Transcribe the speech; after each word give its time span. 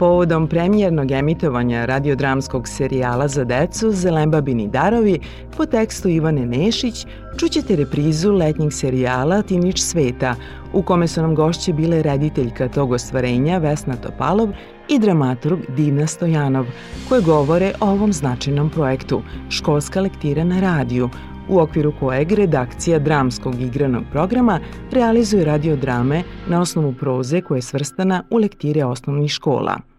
Povodom 0.00 0.46
premijernog 0.48 1.10
emitovanja 1.10 1.84
radiodramskog 1.84 2.68
serijala 2.68 3.28
za 3.28 3.44
decu 3.44 3.90
Zelembabini 3.92 4.68
darovi 4.68 5.18
po 5.56 5.66
tekstu 5.66 6.08
Ivane 6.08 6.46
Nešić 6.46 7.06
čućete 7.38 7.76
reprizu 7.76 8.32
letnjeg 8.32 8.72
serijala 8.72 9.42
Tinić 9.42 9.80
sveta 9.80 10.34
u 10.72 10.82
kome 10.82 11.08
su 11.08 11.22
nam 11.22 11.34
gošće 11.34 11.72
bile 11.72 12.02
rediteljka 12.02 12.68
tog 12.68 12.92
ostvarenja 12.92 13.58
Vesna 13.58 13.96
Topalov 13.96 14.48
i 14.88 14.98
dramaturg 14.98 15.58
Divna 15.76 16.06
Stojanov 16.06 16.66
koje 17.08 17.22
govore 17.22 17.72
o 17.80 17.90
ovom 17.90 18.12
značajnom 18.12 18.70
projektu 18.70 19.22
Školska 19.50 20.00
lektira 20.00 20.44
na 20.44 20.60
radiju 20.60 21.10
u 21.48 21.58
okviru 21.58 21.92
kojeg 22.00 22.32
redakcija 22.32 22.98
dramskog 22.98 23.60
igranog 23.60 24.02
programa 24.12 24.60
realizuje 24.92 25.44
radiodrame 25.44 26.22
na 26.48 26.60
osnovu 26.60 26.92
proze 26.92 27.40
koja 27.40 27.56
je 27.56 27.62
svrstana 27.62 28.22
u 28.30 28.36
lektire 28.36 28.84
osnovnih 28.84 29.30
škola. 29.30 29.89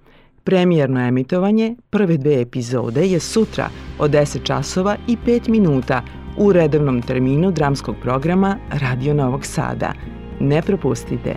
Premijerno 0.43 0.99
emitovanje 0.99 1.75
prve 1.89 2.17
dve 2.17 2.41
epizode 2.41 3.07
je 3.07 3.19
sutra 3.19 3.69
od 3.99 4.11
10 4.11 4.43
časova 4.43 4.97
i 5.07 5.17
5 5.25 5.49
minuta 5.49 6.03
u 6.37 6.51
redovnom 6.51 7.01
terminu 7.01 7.51
dramskog 7.51 7.95
programa 8.01 8.57
Radio 8.69 9.13
Novog 9.13 9.45
Sada. 9.45 9.93
Ne 10.39 10.61
propustite! 10.61 11.35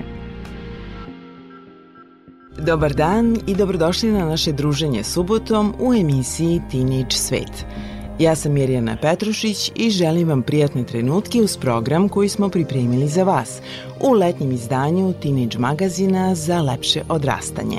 Dobar 2.59 2.95
dan 2.95 3.37
i 3.47 3.55
dobrodošli 3.55 4.13
na 4.13 4.25
naše 4.25 4.53
druženje 4.53 5.03
subotom 5.03 5.75
u 5.81 5.95
emisiji 5.95 6.61
Teenage 6.71 7.11
Svet. 7.11 7.67
Ja 8.19 8.35
sam 8.35 8.53
Mirjana 8.53 8.97
Petrušić 9.03 9.73
i 9.75 9.91
želim 9.91 10.29
vam 10.29 10.43
prijatne 10.43 10.85
trenutke 10.85 11.43
uz 11.43 11.57
program 11.57 12.09
koji 12.09 12.29
smo 12.29 12.49
pripremili 12.49 13.09
za 13.09 13.25
vas 13.25 13.61
u 14.01 14.13
letnjem 14.13 14.53
izdanju 14.53 15.13
Teenage 15.23 15.59
magazina 15.59 16.35
za 16.35 16.61
lepše 16.61 17.03
odrastanje. 17.09 17.79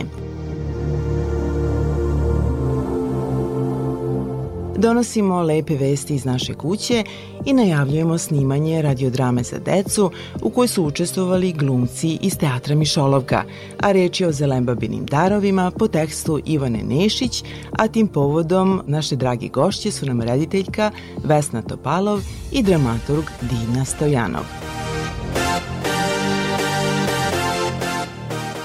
Donosimo 4.78 5.41
lepe 5.41 5.75
vesti 5.75 6.16
iz 6.16 6.25
naše 6.25 6.53
kuće 6.53 7.03
i 7.46 7.53
najavljujemo 7.53 8.18
snimanje 8.18 8.81
radiodrame 8.81 9.44
za 9.44 9.59
decu 9.59 10.12
u 10.41 10.50
kojoj 10.50 10.68
su 10.68 10.84
učestvovali 10.84 11.53
glumci 11.53 12.18
iz 12.22 12.38
teatra 12.38 12.75
Mišolovka, 12.75 13.44
a 13.80 13.91
reč 13.91 14.22
je 14.22 14.28
o 14.28 14.31
Zelembabinim 14.31 15.06
darovima 15.06 15.72
po 15.72 15.88
tekstu 15.88 16.40
Ivane 16.46 16.84
Nešić, 16.84 17.44
a 17.72 17.88
tim 17.88 18.08
povodom 18.08 18.81
naše 18.88 19.16
dragi 19.16 19.50
gošće 19.50 19.91
su 19.91 20.06
nam 20.06 20.22
rediteljka 20.22 20.92
Vesna 21.24 21.62
Topalov 21.62 22.19
i 22.52 22.63
dramaturg 22.63 23.25
Dina 23.42 23.86
Stojanov. 23.86 24.65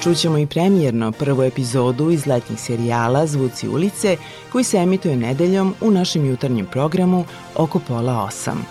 Čućemo 0.03 0.38
i 0.38 0.47
premijerno 0.47 1.12
prvu 1.12 1.43
epizodu 1.43 2.11
iz 2.11 2.27
letnjih 2.27 2.61
serijala 2.61 3.27
Zvuci 3.27 3.69
ulice 3.69 4.16
koji 4.53 4.65
se 4.65 4.77
emituje 4.77 5.16
nedeljom 5.16 5.75
u 5.81 5.91
našem 5.91 6.27
jutarnjem 6.27 6.66
programu 6.66 7.25
oko 7.56 7.78
pola 7.78 8.25
osam. 8.25 8.66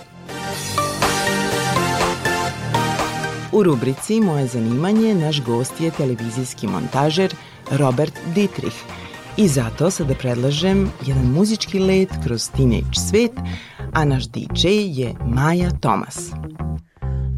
U 3.52 3.64
rubrici 3.64 4.22
Moje 4.22 4.48
zanimanje 4.48 5.16
naš 5.16 5.44
gost 5.44 5.82
je 5.82 5.92
televizijski 5.92 6.68
montažer 6.68 7.36
Robert 7.72 8.14
Dietrich 8.36 8.78
i 9.38 9.48
zato 9.48 9.92
sada 9.92 10.14
predlažem 10.14 10.92
jedan 11.06 11.26
muzički 11.26 11.80
let 11.80 12.10
kroz 12.24 12.50
teenage 12.50 12.96
svet, 13.10 13.32
a 13.94 14.06
naš 14.06 14.28
DJ 14.28 14.68
je 14.68 15.16
Maja 15.26 15.70
Tomas. 15.82 16.32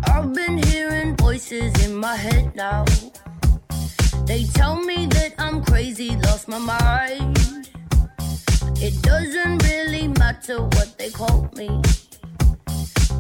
I've 0.07 0.33
been 0.33 0.63
hearing 0.63 1.21
voices 1.21 1.87
in 1.87 1.95
my 1.95 2.17
head 2.17 2.55
now 2.55 2.85
They 4.25 4.45
tell 4.53 4.75
me 4.75 5.07
that 5.07 5.33
I'm 5.37 5.63
crazy, 5.63 6.15
lost 6.17 6.47
my 6.47 6.59
mind. 6.59 7.69
It 8.77 9.01
doesn't 9.01 9.63
really 9.63 10.07
matter 10.07 10.61
what 10.61 10.97
they 10.97 11.09
call 11.09 11.49
me. 11.55 11.67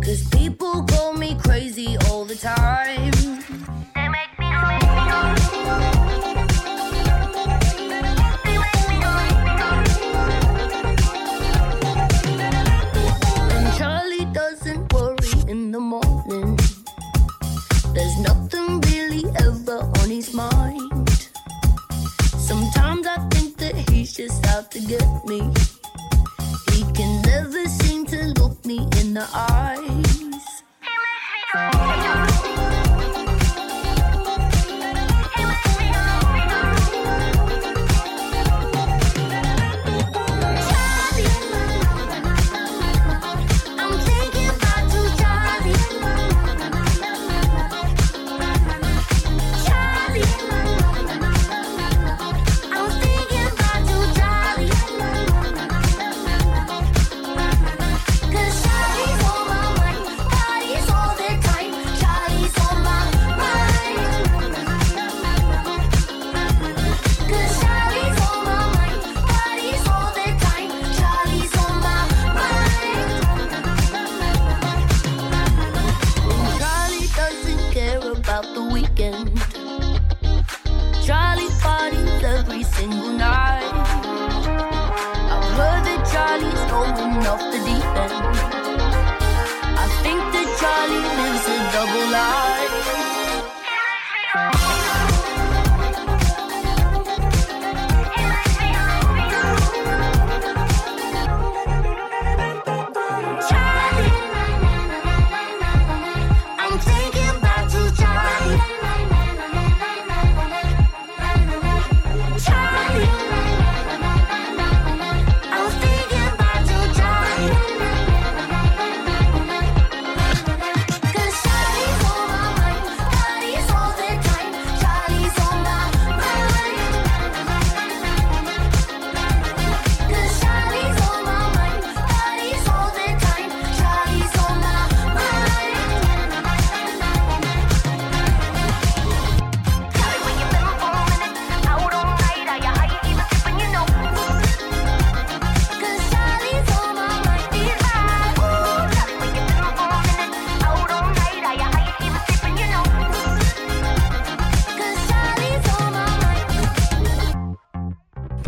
Cause 0.05 0.27
people 0.29 0.83
call 0.85 1.13
me 1.13 1.35
crazy 1.35 1.97
all 2.09 2.25
the 2.25 2.35
time. 2.35 3.13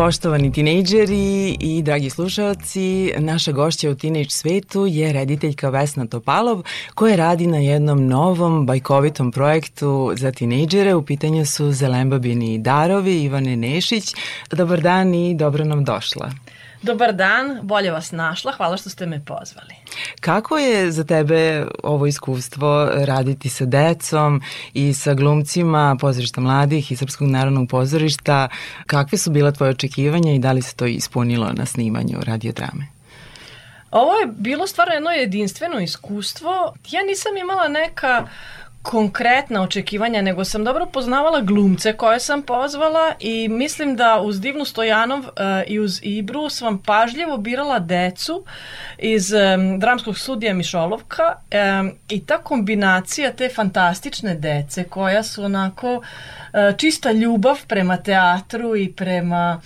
Poštovani 0.03 0.51
tinejdžeri 0.51 1.57
i 1.59 1.81
dragi 1.81 2.09
slušalci, 2.09 3.13
naša 3.17 3.51
gošća 3.51 3.89
u 3.89 3.95
Teenage 3.95 4.29
svetu 4.29 4.85
je 4.85 5.13
rediteljka 5.13 5.69
Vesna 5.69 6.05
Topalov 6.07 6.63
koja 6.95 7.15
radi 7.15 7.47
na 7.47 7.57
jednom 7.57 8.07
novom 8.07 8.65
bajkovitom 8.65 9.31
projektu 9.31 10.11
za 10.15 10.31
tinejdžere. 10.31 10.95
U 10.95 11.05
pitanju 11.05 11.45
su 11.45 11.71
Zelembabini 11.71 12.57
darovi, 12.57 13.23
Ivane 13.23 13.55
Nešić. 13.55 14.13
Dobar 14.51 14.81
dan 14.81 15.13
i 15.13 15.35
dobro 15.35 15.65
nam 15.65 15.83
došla. 15.83 16.31
Dobar 16.83 17.13
dan, 17.13 17.59
bolje 17.61 17.91
vas 17.91 18.11
našla, 18.11 18.51
hvala 18.51 18.77
što 18.77 18.89
ste 18.89 19.05
me 19.05 19.25
pozvali. 19.25 19.75
Kako 20.19 20.57
je 20.57 20.91
za 20.91 21.03
tebe 21.03 21.65
ovo 21.83 22.05
iskustvo 22.05 22.89
raditi 22.93 23.49
sa 23.49 23.65
decom 23.65 24.41
i 24.73 24.93
sa 24.93 25.13
glumcima 25.13 25.97
pozorišta 25.99 26.41
mladih 26.41 26.91
i 26.91 26.95
Srpskog 26.95 27.27
narodnog 27.27 27.69
pozorišta? 27.69 28.49
Kakve 28.85 29.17
su 29.17 29.31
bila 29.31 29.51
tvoje 29.51 29.69
očekivanja 29.69 30.33
i 30.33 30.39
da 30.39 30.51
li 30.51 30.61
se 30.61 30.75
to 30.75 30.85
ispunilo 30.85 31.51
na 31.53 31.65
snimanju 31.65 32.19
radiodrame? 32.21 32.87
Ovo 33.91 34.13
je 34.13 34.27
bilo 34.27 34.67
stvarno 34.67 34.93
jedno 34.93 35.09
jedinstveno 35.09 35.79
iskustvo. 35.79 36.73
Ja 36.91 37.03
nisam 37.03 37.37
imala 37.37 37.67
neka 37.67 38.23
uh, 38.23 38.29
konkretna 38.83 39.61
očekivanja, 39.61 40.21
nego 40.21 40.45
sam 40.45 40.63
dobro 40.63 40.85
poznavala 40.85 41.41
glumce 41.41 41.93
koje 41.93 42.19
sam 42.19 42.41
pozvala 42.41 43.13
i 43.19 43.47
mislim 43.49 43.95
da 43.95 44.21
uz 44.21 44.41
Divnu 44.41 44.65
Stojanov 44.65 45.19
uh, 45.19 45.25
i 45.67 45.79
uz 45.79 45.99
Ibru 46.03 46.49
sam 46.49 46.77
pažljivo 46.77 47.37
birala 47.37 47.79
decu 47.79 48.43
iz 48.97 49.33
um, 49.33 49.79
dramskog 49.79 50.17
studija 50.17 50.53
Mišolovka 50.53 51.23
um, 51.79 51.91
i 52.09 52.25
ta 52.25 52.37
kombinacija 52.37 53.31
te 53.31 53.49
fantastične 53.49 54.35
dece 54.35 54.83
koja 54.83 55.23
su 55.23 55.43
onako 55.43 55.95
uh, 55.95 56.77
čista 56.77 57.11
ljubav 57.11 57.59
prema 57.67 57.97
teatru 57.97 58.75
i 58.75 58.91
prema 58.91 59.61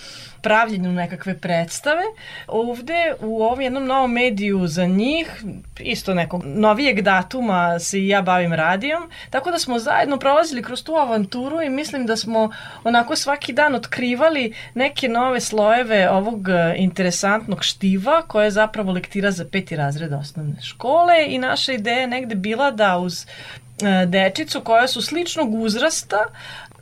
pravljenju 0.47 0.91
nekakve 0.91 1.37
predstave. 1.37 2.03
Ovde 2.47 3.13
u 3.21 3.43
ovom 3.43 3.61
jednom 3.61 3.85
novom 3.85 4.11
mediju 4.11 4.67
za 4.67 4.85
njih, 4.85 5.43
isto 5.79 6.13
nekog 6.13 6.41
novijeg 6.45 7.01
datuma 7.01 7.79
se 7.79 7.99
i 7.99 8.07
ja 8.07 8.21
bavim 8.21 8.53
radijom, 8.53 9.09
tako 9.29 9.51
da 9.51 9.59
smo 9.59 9.79
zajedno 9.79 10.17
prolazili 10.17 10.63
kroz 10.63 10.83
tu 10.83 10.95
avanturu 10.95 11.61
i 11.61 11.69
mislim 11.69 12.05
da 12.05 12.15
smo 12.15 12.51
onako 12.83 13.15
svaki 13.15 13.53
dan 13.53 13.75
otkrivali 13.75 14.53
neke 14.73 15.09
nove 15.09 15.39
slojeve 15.39 16.09
ovog 16.09 16.49
e, 16.49 16.75
interesantnog 16.77 17.63
štiva 17.63 18.21
koje 18.21 18.45
je 18.45 18.51
zapravo 18.51 18.91
lektira 18.91 19.31
za 19.31 19.45
peti 19.51 19.75
razred 19.75 20.13
osnovne 20.13 20.61
škole 20.61 21.25
i 21.27 21.37
naša 21.37 21.73
ideja 21.73 21.99
je 21.99 22.07
negde 22.07 22.35
bila 22.35 22.71
da 22.71 22.97
uz 22.97 23.25
e, 23.25 24.05
dečicu 24.05 24.61
koja 24.61 24.87
su 24.87 25.01
sličnog 25.01 25.53
uzrasta, 25.53 26.25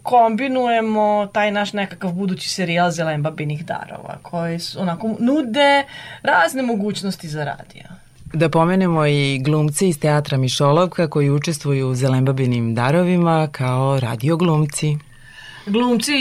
kombinujemo 0.06 1.28
taj 1.34 1.52
naš 1.52 1.74
nekakav 1.74 2.12
budući 2.12 2.50
serijal 2.50 2.92
Zelembabinih 2.92 3.66
darova, 3.66 4.18
koji 4.22 4.60
su, 4.60 4.82
onako 4.82 5.16
nude 5.20 5.84
razne 6.24 6.64
mogućnosti 6.64 7.28
za 7.28 7.44
radija. 7.44 7.90
Da 8.34 8.50
pomenemo 8.50 9.06
i 9.06 9.40
glumci 9.44 9.88
iz 9.88 10.00
teatra 10.00 10.38
Mišolovka 10.38 11.08
koji 11.08 11.30
učestvuju 11.30 11.88
u 11.88 11.96
Zelembabinim 11.96 12.76
darovima 12.76 13.48
kao 13.52 14.00
radioglumci 14.00 14.88
glumci 14.88 15.15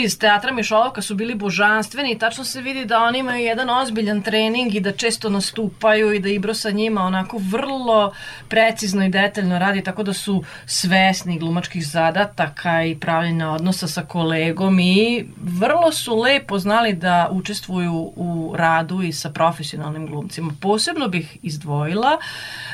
iz 0.03 0.19
teatra 0.19 0.51
Mišolovka 0.51 1.01
su 1.01 1.15
bili 1.15 1.35
božanstveni 1.35 2.11
i 2.11 2.19
tačno 2.19 2.43
se 2.43 2.61
vidi 2.61 2.85
da 2.85 3.03
oni 3.03 3.19
imaju 3.19 3.45
jedan 3.45 3.69
ozbiljan 3.69 4.21
trening 4.21 4.75
i 4.75 4.79
da 4.79 4.91
često 4.91 5.29
nastupaju 5.29 6.13
i 6.13 6.19
da 6.19 6.29
Ibro 6.29 6.53
sa 6.53 6.71
njima 6.71 7.01
onako 7.01 7.37
vrlo 7.37 8.13
precizno 8.49 9.05
i 9.05 9.09
detaljno 9.09 9.59
radi 9.59 9.83
tako 9.83 10.03
da 10.03 10.13
su 10.13 10.43
svesni 10.65 11.39
glumačkih 11.39 11.87
zadataka 11.87 12.83
i 12.83 12.95
pravljenja 12.95 13.49
odnosa 13.49 13.87
sa 13.87 14.01
kolegom 14.01 14.79
i 14.79 15.25
vrlo 15.37 15.91
su 15.91 16.15
lepo 16.15 16.59
znali 16.59 16.93
da 16.93 17.29
učestvuju 17.31 18.13
u 18.15 18.53
radu 18.55 19.01
i 19.01 19.11
sa 19.13 19.29
profesionalnim 19.29 20.07
glumcima. 20.07 20.51
Posebno 20.61 21.07
bih 21.07 21.37
izdvojila 21.41 22.17
uh, 22.19 22.64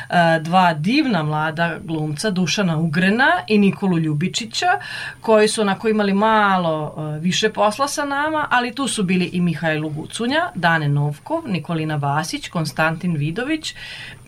dva 0.42 0.74
divna 0.74 1.24
mlada 1.24 1.78
glumca, 1.84 2.30
Dušana 2.30 2.78
Ugrena 2.78 3.32
i 3.48 3.58
Nikolu 3.58 4.00
Ljubičića, 4.00 4.80
koji 5.22 5.48
su 5.48 5.62
onako 5.62 5.88
imali 5.88 6.14
malo 6.14 6.94
uh, 6.96 7.24
više 7.24 7.50
posla 7.50 7.88
sa 7.88 8.06
nama, 8.06 8.48
ali 8.50 8.76
tu 8.76 8.88
su 8.88 9.04
bili 9.04 9.26
i 9.26 9.42
Mihajlo 9.42 9.90
Gucunja, 9.90 10.52
Dane 10.56 10.88
Novkov, 10.88 11.42
Nikolina 11.48 11.96
Vasić, 11.96 12.50
Konstantin 12.50 13.16
Vidović, 13.16 13.72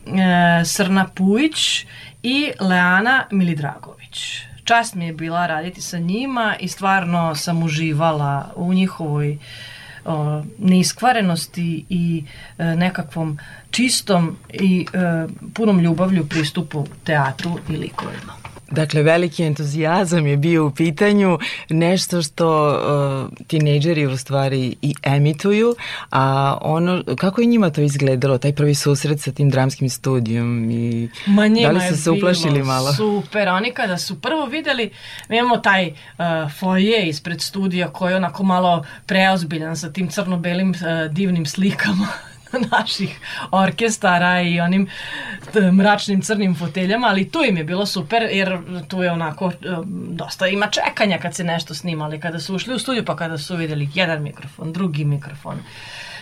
uh, 0.05 0.13
Srna 0.65 1.05
Pujić 1.15 1.85
i 2.23 2.51
Leana 2.59 3.25
Milidragović. 3.31 4.41
Čast 4.63 4.95
mi 4.95 5.05
je 5.05 5.13
bila 5.13 5.47
raditi 5.47 5.81
sa 5.81 5.97
njima 5.97 6.55
i 6.59 6.67
stvarno 6.67 7.35
sam 7.35 7.63
uživala 7.63 8.51
u 8.55 8.73
njihovoj 8.73 9.37
o, 10.05 10.43
neiskvarenosti 10.57 11.85
i 11.89 12.23
e, 12.57 12.63
nekakvom 12.63 13.37
čistom 13.71 14.37
i 14.53 14.85
e, 14.93 15.27
punom 15.53 15.79
ljubavlju 15.79 16.25
pristupu 16.25 16.87
teatru 17.03 17.59
i 17.69 17.77
likovima. 17.77 18.42
Dakle, 18.73 19.03
veliki 19.03 19.43
entuzijazam 19.43 20.27
je 20.27 20.37
bio 20.37 20.65
u 20.65 20.71
pitanju, 20.71 21.39
nešto 21.69 22.21
što 22.21 22.69
uh, 22.69 23.47
tinejdžeri 23.47 24.05
u 24.05 24.17
stvari 24.17 24.75
i 24.81 24.95
emituju, 25.03 25.75
a 26.11 26.57
ono, 26.61 27.03
kako 27.17 27.41
je 27.41 27.47
njima 27.47 27.69
to 27.69 27.81
izgledalo, 27.81 28.37
taj 28.37 28.53
prvi 28.53 28.75
susret 28.75 29.21
sa 29.21 29.31
tim 29.31 29.49
dramskim 29.49 29.89
studijom 29.89 30.71
i 30.71 31.09
Ma 31.25 31.49
da 31.49 31.71
li 31.71 31.81
su 31.89 32.03
se 32.03 32.11
uplašili 32.11 32.63
malo? 32.63 32.93
Super, 32.93 33.47
oni 33.47 33.71
kada 33.71 33.97
su 33.97 34.21
prvo 34.21 34.45
videli, 34.45 34.91
mi 35.29 35.37
imamo 35.37 35.57
taj 35.57 35.87
uh, 35.87 35.95
foje 36.59 37.07
ispred 37.09 37.41
studija 37.41 37.87
koji 37.87 38.11
je 38.11 38.17
onako 38.17 38.43
malo 38.43 38.85
preozbiljan 39.05 39.77
sa 39.77 39.93
tim 39.93 40.09
crno-belim 40.09 40.69
uh, 40.69 41.11
divnim 41.11 41.45
slikama 41.45 42.07
naših 42.71 43.19
orkestara 43.51 44.41
i 44.41 44.59
onim 44.59 44.87
mračnim 45.71 46.21
crnim 46.21 46.55
foteljama, 46.55 47.07
ali 47.07 47.29
tu 47.29 47.43
im 47.43 47.57
je 47.57 47.63
bilo 47.63 47.85
super 47.85 48.23
jer 48.31 48.57
tu 48.87 49.03
je 49.03 49.11
onako 49.11 49.51
dosta 50.09 50.47
ima 50.47 50.67
čekanja 50.67 51.17
kad 51.17 51.35
se 51.35 51.43
nešto 51.43 51.73
snima, 51.73 52.05
ali 52.05 52.19
kada 52.19 52.39
su 52.39 52.55
ušli 52.55 52.73
u 52.73 52.79
studiju 52.79 53.05
pa 53.05 53.15
kada 53.15 53.37
su 53.37 53.55
videli 53.55 53.89
jedan 53.93 54.23
mikrofon, 54.23 54.73
drugi 54.73 55.05
mikrofon, 55.05 55.59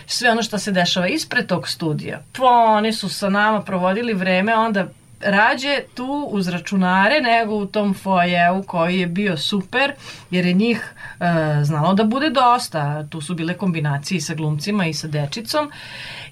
sve 0.06 0.30
ono 0.30 0.42
što 0.42 0.58
se 0.58 0.72
dešava 0.72 1.08
ispred 1.08 1.46
tog 1.46 1.68
studija. 1.68 2.22
Pa 2.32 2.44
oni 2.48 2.92
su 2.92 3.08
sa 3.08 3.28
nama 3.28 3.62
provodili 3.62 4.14
vreme, 4.14 4.56
onda 4.56 4.86
rađe 5.24 5.80
tu 5.94 6.28
uz 6.30 6.48
računare 6.48 7.20
nego 7.20 7.54
u 7.54 7.66
tom 7.66 7.94
fojeu 7.94 8.62
koji 8.62 9.00
je 9.00 9.06
bio 9.06 9.36
super 9.36 9.92
jer 10.30 10.46
je 10.46 10.52
njih 10.52 10.94
e, 11.20 11.24
znalo 11.64 11.94
da 11.94 12.04
bude 12.04 12.30
dosta. 12.30 13.06
Tu 13.10 13.20
su 13.20 13.34
bile 13.34 13.54
kombinacije 13.54 14.20
sa 14.20 14.34
glumcima 14.34 14.86
i 14.86 14.94
sa 14.94 15.08
dečicom 15.08 15.70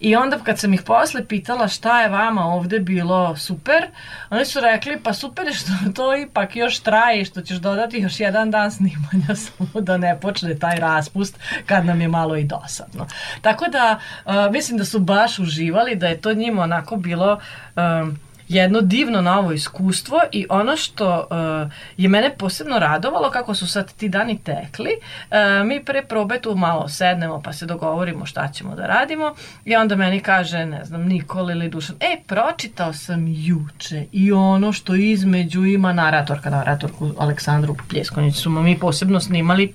i 0.01 0.17
onda 0.17 0.39
kad 0.39 0.59
sam 0.59 0.75
ih 0.75 0.83
posle 0.83 1.25
pitala 1.25 1.69
šta 1.69 2.03
je 2.03 2.09
vama 2.09 2.45
ovde 2.45 2.79
bilo 2.79 3.37
super, 3.37 3.87
oni 4.31 4.45
su 4.45 4.61
rekli 4.61 5.01
pa 5.03 5.13
super 5.13 5.47
je 5.47 5.55
što 5.55 5.73
to 5.95 6.17
ipak 6.17 6.57
još 6.57 6.81
traje 6.81 7.25
što 7.25 7.41
ćeš 7.41 7.57
dodati 7.57 7.99
još 7.99 8.21
jedan 8.21 8.51
dan 8.51 8.71
snimanja 8.71 9.35
samo 9.45 9.81
da 9.81 9.97
ne 9.97 10.21
počne 10.21 10.59
taj 10.59 10.81
raspust 10.81 11.39
kad 11.67 11.87
nam 11.87 12.01
je 12.01 12.09
malo 12.09 12.37
i 12.37 12.45
dosadno. 12.45 13.07
Tako 13.43 13.67
da 13.69 13.99
uh, 14.25 14.33
mislim 14.53 14.79
da 14.79 14.85
su 14.85 14.99
baš 14.99 15.39
uživali, 15.39 15.97
da 15.97 16.09
je 16.09 16.21
to 16.21 16.35
njima 16.35 16.63
onako 16.63 16.97
bilo 16.97 17.41
um, 17.77 18.19
jedno 18.51 18.81
divno 18.81 19.21
novo 19.21 19.53
iskustvo 19.53 20.21
i 20.33 20.47
ono 20.49 20.77
što 20.77 21.27
uh, 21.31 21.73
je 21.97 22.09
mene 22.09 22.35
posebno 22.39 22.79
radovalo 22.79 23.31
kako 23.31 23.55
su 23.55 23.67
sad 23.67 23.93
ti 23.93 24.09
dani 24.09 24.39
tekli, 24.39 24.91
uh, 25.31 25.67
mi 25.67 25.85
pre 25.85 26.03
probe 26.03 26.41
tu 26.41 26.55
malo 26.55 26.89
sednemo 26.89 27.41
pa 27.45 27.53
se 27.53 27.67
dogovorimo 27.67 28.27
šta 28.27 28.49
ćemo 28.49 28.75
da 28.75 28.87
radimo 28.87 29.35
i 29.65 29.77
onda 29.77 29.97
meni 29.97 30.21
kaže, 30.21 30.67
ne 30.67 30.85
znam, 30.85 31.03
Nikola 31.03 31.53
ili 31.53 31.69
Dušan, 31.69 31.97
e, 32.01 32.17
pročitao 32.27 32.93
sam 32.93 33.27
juče 33.29 34.05
i 34.13 34.33
ono 34.33 34.73
što 34.73 34.95
između 34.95 35.65
ima 35.65 35.93
naratorka, 35.93 36.51
naratorku 36.51 37.11
Aleksandru 37.19 37.77
Pljeskonić 37.89 38.37
su 38.37 38.51
mi 38.51 38.79
posebno 38.79 39.21
snimali 39.21 39.75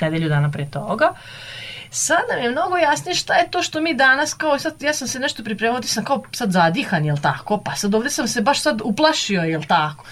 nedelju 0.00 0.28
dana 0.28 0.50
pre 0.50 0.66
toga. 0.70 1.12
Sad 1.90 2.18
nam 2.30 2.42
je 2.42 2.50
mnogo 2.50 2.76
jasnije 2.76 3.14
šta 3.14 3.34
je 3.34 3.50
to 3.50 3.62
što 3.62 3.80
mi 3.80 3.94
danas, 3.94 4.34
kao 4.34 4.58
sad, 4.58 4.82
ja 4.82 4.94
sam 4.94 5.08
se 5.08 5.18
nešto 5.18 5.44
pripremao, 5.44 5.80
ti 5.80 5.88
sam 5.88 6.04
kao 6.04 6.22
sad 6.32 6.52
zadihan, 6.52 7.04
jel 7.04 7.16
tako? 7.22 7.60
Pa 7.64 7.74
sad 7.74 7.94
ovde 7.94 8.10
sam 8.10 8.28
se 8.28 8.40
baš 8.40 8.62
sad 8.62 8.80
uplašio, 8.84 9.42
jel 9.42 9.62
tako? 9.68 10.04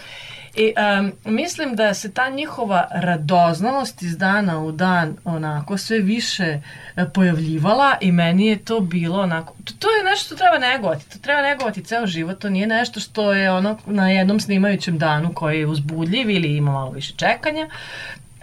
I 0.57 0.73
um, 0.99 1.13
mislim 1.25 1.77
da 1.77 1.95
se 1.95 2.13
ta 2.13 2.31
njihova 2.31 2.89
radoznalost 2.93 4.03
iz 4.03 4.19
dana 4.19 4.61
u 4.61 4.73
dan 4.73 5.17
onako 5.25 5.79
sve 5.79 5.99
više 5.99 6.61
e, 6.97 7.05
pojavljivala 7.15 7.97
i 8.01 8.13
meni 8.13 8.47
je 8.47 8.65
to 8.65 8.81
bilo 8.81 9.21
onako, 9.21 9.55
to, 9.65 9.73
to 9.79 9.89
je 9.91 10.05
nešto 10.05 10.27
što 10.27 10.37
treba 10.37 10.59
negovati, 10.59 11.11
to 11.11 11.19
treba 11.19 11.43
negovati 11.43 11.85
ceo 11.85 12.07
život, 12.07 12.39
to 12.39 12.51
nije 12.51 12.67
nešto 12.67 13.01
što 13.01 13.33
je 13.33 13.51
ono 13.51 13.79
na 13.87 14.11
jednom 14.11 14.41
snimajućem 14.41 14.99
danu 14.99 15.35
koji 15.35 15.59
je 15.59 15.67
uzbudljiv 15.67 16.31
ili 16.31 16.57
ima 16.57 16.73
malo 16.73 16.91
više 16.91 17.15
čekanja, 17.17 17.69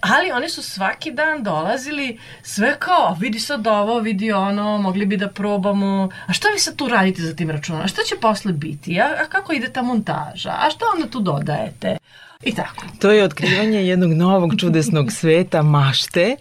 Ali 0.03 0.31
oni 0.31 0.49
su 0.49 0.63
svaki 0.63 1.11
dan 1.11 1.43
dolazili 1.43 2.19
sve 2.41 2.75
kao, 2.79 3.17
vidi 3.19 3.39
sad 3.39 3.67
ovo, 3.67 3.99
vidi 3.99 4.31
ono, 4.31 4.77
mogli 4.77 5.05
bi 5.05 5.17
da 5.17 5.27
probamo, 5.27 6.09
a 6.27 6.33
šta 6.33 6.47
vi 6.47 6.59
sad 6.59 6.75
tu 6.75 6.87
radite 6.87 7.21
za 7.21 7.35
tim 7.35 7.49
računom, 7.49 7.81
a 7.81 7.87
šta 7.87 8.01
će 8.03 8.15
posle 8.15 8.51
biti, 8.53 9.01
a, 9.01 9.05
a 9.23 9.25
kako 9.29 9.53
ide 9.53 9.69
ta 9.69 9.81
montaža, 9.81 10.55
a 10.59 10.69
šta 10.69 10.85
onda 10.95 11.07
tu 11.07 11.19
dodajete? 11.19 11.97
I 12.45 12.55
tako. 12.55 12.85
To 12.99 13.11
je 13.11 13.23
otkrivanje 13.23 13.87
jednog 13.87 14.11
novog 14.13 14.53
čudesnog 14.59 15.11
sveta 15.11 15.61
mašte, 15.61 16.35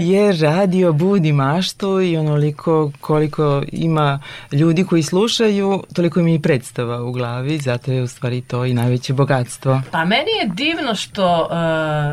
jer 0.00 0.40
radio 0.40 0.92
budi 0.92 1.32
maštu 1.32 2.00
i 2.00 2.16
onoliko 2.16 2.92
koliko 3.00 3.62
ima 3.72 4.20
ljudi 4.52 4.84
koji 4.84 5.02
slušaju, 5.02 5.84
toliko 5.94 6.20
im 6.20 6.28
i 6.28 6.42
predstava 6.42 7.02
u 7.02 7.12
glavi, 7.12 7.58
zato 7.58 7.92
je 7.92 8.02
u 8.02 8.08
stvari 8.08 8.40
to 8.40 8.64
i 8.64 8.74
najveće 8.74 9.12
bogatstvo. 9.12 9.82
Pa 9.90 10.04
meni 10.04 10.30
je 10.42 10.50
divno 10.54 10.94
što 10.94 11.42
uh, 11.42 11.48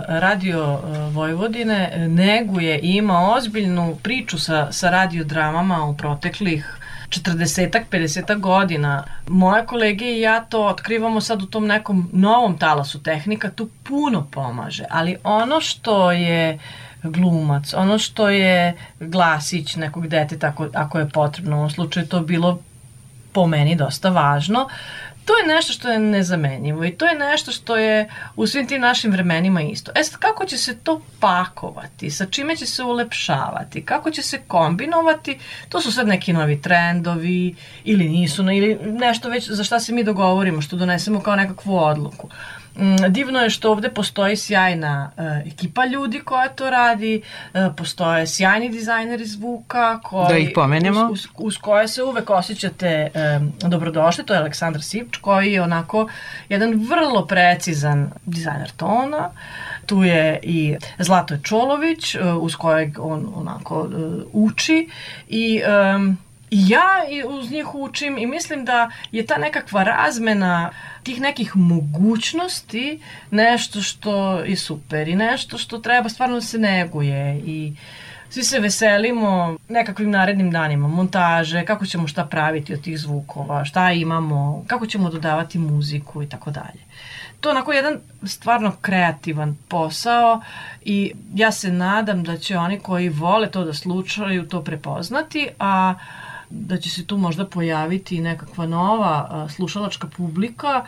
Radio 0.08 0.74
uh, 0.74 1.14
Vojvodine 1.16 2.08
neguje 2.08 2.80
i 2.80 2.96
ima 2.96 3.32
ozbiljnu 3.38 3.98
priču 4.04 4.40
sa, 4.40 4.72
sa 4.72 4.90
radiodramama 4.90 5.84
u 5.84 5.98
proteklih 5.98 6.80
40-ak, 7.20 7.84
50 7.92 8.40
godina. 8.40 9.04
Moje 9.28 9.66
kolege 9.66 10.06
i 10.06 10.22
ja 10.22 10.42
to 10.42 10.66
otkrivamo 10.66 11.22
sad 11.22 11.42
u 11.42 11.46
tom 11.46 11.68
nekom 11.68 12.10
novom 12.14 12.58
talasu 12.58 13.04
tehnika, 13.04 13.52
tu 13.52 13.70
puno 13.84 14.28
pomaže, 14.32 14.86
ali 14.90 15.18
ono 15.24 15.62
što 15.62 16.12
je 16.12 16.60
glumac, 17.04 17.74
ono 17.74 17.98
što 17.98 18.30
je 18.30 18.78
glasić 19.00 19.76
nekog 19.76 20.08
deteta 20.08 20.48
ako, 20.48 20.68
ako 20.74 21.00
je 21.00 21.10
potrebno, 21.10 21.56
u 21.56 21.60
ovom 21.60 21.70
slučaju 21.70 22.08
to 22.08 22.20
bilo 22.20 22.60
po 23.32 23.48
meni 23.48 23.76
dosta 23.76 24.10
važno, 24.10 24.68
to 25.26 25.38
je 25.38 25.56
nešto 25.56 25.74
što 25.74 25.90
je 25.90 26.00
nezamenjivo 26.00 26.86
i 26.86 26.92
to 26.92 27.06
je 27.06 27.16
nešto 27.16 27.52
što 27.52 27.76
je 27.76 28.10
u 28.36 28.48
svim 28.48 28.68
tim 28.68 28.82
našim 28.82 29.12
vremenima 29.12 29.62
isto. 29.62 29.92
E 29.96 30.04
sad, 30.04 30.20
kako 30.20 30.46
će 30.46 30.58
se 30.58 30.78
to 30.78 31.02
pakovati, 31.20 32.10
sa 32.10 32.26
čime 32.26 32.56
će 32.56 32.66
se 32.66 32.84
ulepšavati, 32.84 33.86
kako 33.86 34.12
će 34.12 34.22
se 34.22 34.42
kombinovati, 34.48 35.40
to 35.70 35.82
su 35.82 35.92
sad 35.92 36.08
neki 36.08 36.34
novi 36.34 36.62
trendovi 36.62 37.56
ili 37.84 38.10
nisu, 38.10 38.44
ili 38.52 38.80
nešto 38.84 39.30
već 39.30 39.50
za 39.50 39.64
šta 39.64 39.80
se 39.80 39.94
mi 39.94 40.04
dogovorimo, 40.04 40.62
što 40.62 40.76
donesemo 40.76 41.20
kao 41.20 41.36
nekakvu 41.36 41.78
odluku. 41.78 42.28
Mm, 42.28 42.65
divno 43.10 43.40
je 43.40 43.50
što 43.50 43.72
ovde 43.72 43.90
postoji 43.90 44.38
sjajna 44.38 45.12
uh, 45.18 45.52
ekipa 45.54 45.86
ljudi 45.86 46.20
koja 46.20 46.50
to 46.50 46.70
radi, 46.70 47.22
uh, 47.54 47.60
postoje 47.78 48.28
sjajni 48.28 48.70
dizajneri 48.70 49.26
zvuka 49.26 50.00
koji, 50.00 50.28
da 50.28 50.38
ih 50.38 50.52
pomenemo. 50.56 51.10
Uz, 51.12 51.12
uz, 51.12 51.28
uz 51.38 51.58
koje 51.58 51.88
se 51.88 52.04
uvek 52.04 52.30
osjećate 52.30 53.10
um, 53.40 53.52
dobrodošli, 53.70 54.26
to 54.26 54.34
je 54.34 54.40
Aleksandar 54.40 54.82
Sipč 54.82 55.18
koji 55.18 55.54
je 55.54 55.62
onako 55.62 56.10
jedan 56.50 56.86
vrlo 56.90 57.28
precizan 57.28 58.12
dizajner 58.26 58.72
tona, 58.72 59.30
tu 59.86 60.04
je 60.04 60.40
i 60.44 60.76
Zlatoj 61.00 61.40
Čolović 61.44 62.16
uh, 62.16 62.22
uz 62.40 62.56
kojeg 62.56 63.00
on 63.00 63.28
onako 63.36 63.80
uh, 63.82 63.90
uči 64.34 64.90
i 65.28 65.62
um, 65.96 66.18
ja 66.52 66.90
uz 67.28 67.52
njih 67.52 67.76
učim 67.76 68.18
i 68.18 68.26
mislim 68.26 68.66
da 68.66 68.90
je 69.12 69.26
ta 69.26 69.38
nekakva 69.38 69.84
razmena 69.84 70.72
tih 71.04 71.22
nekih 71.22 71.56
mogućnosti 71.56 73.02
nešto 73.32 73.82
što 73.82 74.40
je 74.40 74.56
super 74.56 75.08
i 75.08 75.16
nešto 75.16 75.58
što 75.58 75.78
treba 75.78 76.10
stvarno 76.10 76.36
da 76.36 76.42
se 76.42 76.58
neguje 76.58 77.42
i 77.46 77.74
svi 78.30 78.44
se 78.44 78.60
veselimo 78.60 79.58
nekakvim 79.70 80.12
narednim 80.12 80.52
danima, 80.52 80.88
montaže, 80.88 81.66
kako 81.66 81.86
ćemo 81.86 82.08
šta 82.08 82.26
praviti 82.26 82.74
od 82.74 82.82
tih 82.82 83.00
zvukova, 83.00 83.66
šta 83.66 83.92
imamo, 83.92 84.64
kako 84.68 84.88
ćemo 84.88 85.10
dodavati 85.10 85.60
muziku 85.60 86.24
i 86.24 86.30
tako 86.30 86.52
dalje. 86.52 86.80
To 87.42 87.50
je 87.50 87.52
onako 87.52 87.74
jedan 87.74 88.00
stvarno 88.24 88.76
kreativan 88.82 89.58
posao 89.68 90.42
i 90.86 91.14
ja 91.36 91.52
se 91.52 91.72
nadam 91.72 92.24
da 92.24 92.38
će 92.38 92.58
oni 92.58 92.80
koji 92.80 93.10
vole 93.10 93.52
to 93.52 93.64
da 93.64 93.74
slučaju 93.74 94.48
to 94.48 94.64
prepoznati, 94.64 95.50
a 95.60 95.94
da 96.62 96.78
će 96.78 96.90
se 96.90 97.06
tu 97.06 97.18
možda 97.18 97.46
pojaviti 97.46 98.22
nekakva 98.22 98.66
nova 98.66 99.48
slušalačka 99.56 100.08
publika, 100.08 100.86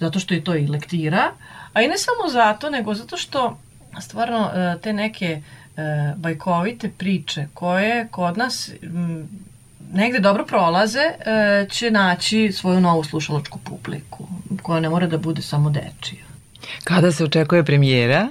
zato 0.00 0.18
što 0.18 0.34
je 0.34 0.44
to 0.44 0.54
i 0.56 0.66
lektira, 0.66 1.32
a 1.72 1.82
i 1.82 1.88
ne 1.88 1.98
samo 1.98 2.30
zato, 2.30 2.70
nego 2.70 2.94
zato 2.94 3.16
što 3.16 3.58
stvarno 4.00 4.50
a, 4.54 4.76
te 4.82 4.92
neke 4.92 5.42
a, 5.76 6.14
bajkovite 6.16 6.90
priče 6.98 7.46
koje 7.54 8.08
kod 8.10 8.38
nas 8.38 8.70
negde 9.92 10.18
dobro 10.18 10.44
prolaze, 10.46 11.00
a, 11.00 11.64
će 11.70 11.90
naći 11.90 12.52
svoju 12.52 12.80
novu 12.80 13.04
slušalačku 13.04 13.58
publiku, 13.58 14.28
koja 14.62 14.80
ne 14.80 14.88
mora 14.88 15.06
da 15.06 15.18
bude 15.18 15.42
samo 15.42 15.70
dečija. 15.70 16.24
Kada 16.84 17.12
se 17.12 17.24
očekuje 17.24 17.64
premijera? 17.64 18.28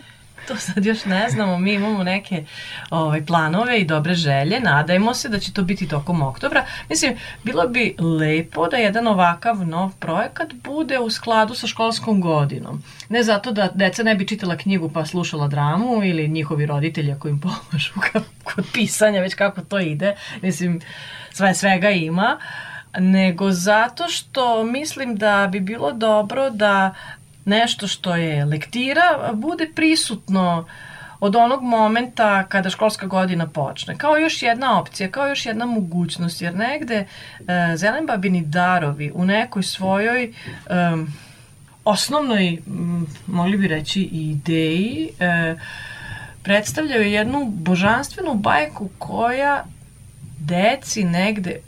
To 0.47 0.55
sad 0.55 0.85
još 0.85 1.05
ne 1.05 1.29
znamo, 1.29 1.57
mi 1.57 1.73
imamo 1.73 2.03
neke 2.03 2.43
ovaj, 2.89 3.25
planove 3.25 3.79
i 3.79 3.85
dobre 3.85 4.15
želje, 4.15 4.59
nadajmo 4.59 5.13
se 5.13 5.29
da 5.29 5.39
će 5.39 5.53
to 5.53 5.63
biti 5.63 5.87
tokom 5.87 6.21
oktobra. 6.21 6.65
Mislim, 6.89 7.15
bilo 7.43 7.67
bi 7.67 7.95
lepo 7.99 8.67
da 8.67 8.77
jedan 8.77 9.07
ovakav 9.07 9.67
nov 9.67 9.91
projekat 9.99 10.53
bude 10.53 10.99
u 10.99 11.09
skladu 11.09 11.55
sa 11.55 11.67
školskom 11.67 12.21
godinom. 12.21 12.83
Ne 13.09 13.23
zato 13.23 13.51
da 13.51 13.69
deca 13.73 14.03
ne 14.03 14.15
bi 14.15 14.27
čitala 14.27 14.57
knjigu 14.57 14.89
pa 14.89 15.05
slušala 15.05 15.47
dramu 15.47 16.03
ili 16.03 16.27
njihovi 16.27 16.65
roditelji 16.65 17.11
ako 17.11 17.27
im 17.27 17.39
pomažu 17.39 17.93
kod 18.55 18.65
pisanja, 18.73 19.21
već 19.21 19.33
kako 19.33 19.61
to 19.61 19.79
ide. 19.79 20.15
Mislim, 20.41 20.79
sve 21.31 21.53
svega 21.53 21.89
ima 21.89 22.37
nego 22.99 23.51
zato 23.51 24.07
što 24.07 24.63
mislim 24.63 25.15
da 25.15 25.49
bi 25.51 25.59
bilo 25.59 25.91
dobro 25.91 26.49
da 26.49 26.93
nešto 27.47 27.87
što 27.87 28.15
je 28.15 28.45
lektira 28.45 29.31
bude 29.33 29.71
prisutno 29.75 30.65
od 31.19 31.35
onog 31.35 31.63
momenta 31.63 32.43
kada 32.43 32.69
školska 32.69 33.07
godina 33.07 33.47
počne. 33.47 33.97
Kao 33.97 34.17
još 34.17 34.43
jedna 34.43 34.79
opcija, 34.79 35.11
kao 35.11 35.27
još 35.27 35.45
jedna 35.45 35.65
mogućnost, 35.65 36.41
jer 36.41 36.55
negde 36.55 36.95
e, 36.95 37.05
Zelenbabini 37.77 38.41
darovi 38.41 39.11
u 39.15 39.25
nekoj 39.25 39.63
svojoj 39.63 40.23
e, 40.23 40.31
osnovnoj, 41.85 42.57
mogli 43.27 43.57
bi 43.57 43.67
reći, 43.67 44.01
ideji 44.01 45.09
e, 45.19 45.55
predstavljaju 46.43 47.11
jednu 47.11 47.45
božanstvenu 47.45 48.33
bajku 48.33 48.89
koja 48.97 49.65
deci 50.39 51.03
negde 51.03 51.59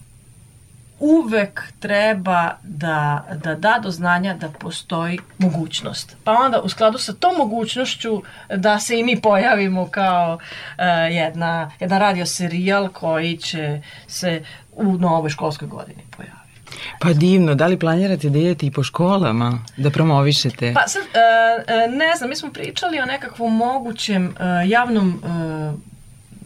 uvek 1.00 1.64
treba 1.80 2.52
da, 2.64 3.26
da 3.44 3.56
da 3.56 3.80
do 3.84 3.92
znanja 3.92 4.34
da 4.34 4.50
postoji 4.50 5.20
mogućnost. 5.38 6.16
Pa 6.24 6.32
onda 6.32 6.62
u 6.62 6.70
skladu 6.70 6.98
sa 6.98 7.14
tom 7.14 7.36
mogućnošću 7.38 8.22
da 8.56 8.80
se 8.80 9.00
i 9.00 9.04
mi 9.04 9.22
pojavimo 9.22 9.88
kao 9.88 10.34
uh, 10.36 10.84
jedna, 11.12 11.72
jedan 11.80 12.00
radio 12.00 12.26
serijal 12.26 12.90
koji 12.90 13.38
će 13.38 13.82
se 14.08 14.44
u 14.72 14.98
novoj 14.98 15.30
školskoj 15.30 15.68
godini 15.68 16.04
pojaviti. 16.18 16.40
Pa 17.00 17.14
divno, 17.14 17.56
da 17.56 17.68
li 17.68 17.80
planirate 17.80 18.30
da 18.30 18.40
idete 18.40 18.66
i 18.66 18.72
po 18.72 18.84
školama, 18.84 19.66
da 19.78 19.90
promovišete? 19.90 20.74
Pa 20.74 20.88
sad, 20.88 21.02
uh, 21.02 21.98
ne 21.98 22.16
znam, 22.18 22.30
mi 22.30 22.36
smo 22.36 22.52
pričali 22.52 23.00
o 23.00 23.06
nekakvom 23.06 23.56
mogućem 23.56 24.26
uh, 24.28 24.70
javnom 24.70 25.22
uh, 25.24 25.80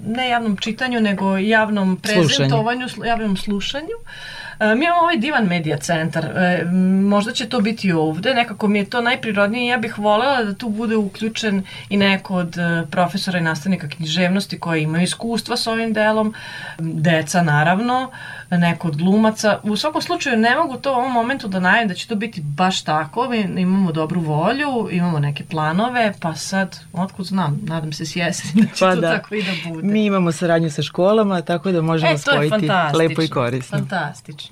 ne 0.07 0.29
javnom 0.29 0.57
čitanju, 0.57 1.01
nego 1.01 1.37
javnom 1.37 1.97
prezentovanju, 1.97 2.89
slušanju. 2.89 3.09
javnom 3.09 3.37
slušanju. 3.37 3.87
E, 3.87 4.42
mi 4.59 4.85
imamo 4.85 5.01
ovaj 5.01 5.17
divan 5.17 5.45
medija 5.45 5.77
centar, 5.77 6.25
e, 6.25 6.65
možda 7.03 7.31
će 7.31 7.49
to 7.49 7.59
biti 7.59 7.91
ovde, 7.91 8.33
nekako 8.33 8.67
mi 8.67 8.79
je 8.79 8.85
to 8.85 9.01
najprirodnije 9.01 9.67
ja 9.67 9.77
bih 9.77 9.99
volela 9.99 10.43
da 10.43 10.53
tu 10.53 10.69
bude 10.69 10.95
uključen 10.95 11.63
i 11.89 11.97
neko 11.97 12.35
od 12.35 12.57
e, 12.57 12.85
profesora 12.91 13.39
i 13.39 13.41
nastavnika 13.41 13.89
književnosti 13.89 14.59
koji 14.59 14.83
imaju 14.83 15.03
iskustva 15.03 15.57
s 15.57 15.67
ovim 15.67 15.93
delom, 15.93 16.33
deca 16.79 17.41
naravno, 17.41 18.11
neko 18.49 18.87
od 18.87 18.97
glumaca. 18.97 19.59
U 19.63 19.77
svakom 19.77 20.01
slučaju 20.01 20.37
ne 20.37 20.55
mogu 20.55 20.77
to 20.77 20.91
u 20.91 20.95
ovom 20.95 21.11
momentu 21.11 21.47
da 21.47 21.59
najavim 21.59 21.87
da 21.87 21.93
će 21.93 22.07
to 22.07 22.15
biti 22.15 22.41
baš 22.41 22.81
tako, 22.83 23.29
mi 23.29 23.61
imamo 23.61 23.91
dobru 23.91 24.21
volju, 24.21 24.89
imamo 24.91 25.19
neke 25.19 25.43
planove, 25.43 26.13
pa 26.19 26.35
sad, 26.35 26.79
otkud 26.93 27.25
znam, 27.25 27.59
nadam 27.63 27.93
se 27.93 28.05
s 28.05 28.15
jeseni 28.15 28.61
da 28.61 28.75
će 28.75 28.85
pa 28.85 28.95
to 28.95 29.01
da. 29.01 29.15
tako 29.15 29.35
i 29.35 29.43
da 29.43 29.69
bude. 29.69 29.87
Mi 29.87 30.05
imamo 30.05 30.31
saradnju 30.31 30.71
sa 30.71 30.83
školama, 30.83 31.41
tako 31.41 31.71
da 31.71 31.81
možemo 31.81 32.11
e, 32.11 32.17
spojiti 32.17 32.69
lepo 32.93 33.21
i 33.21 33.27
korisno. 33.27 33.77
Fantastično. 33.77 34.42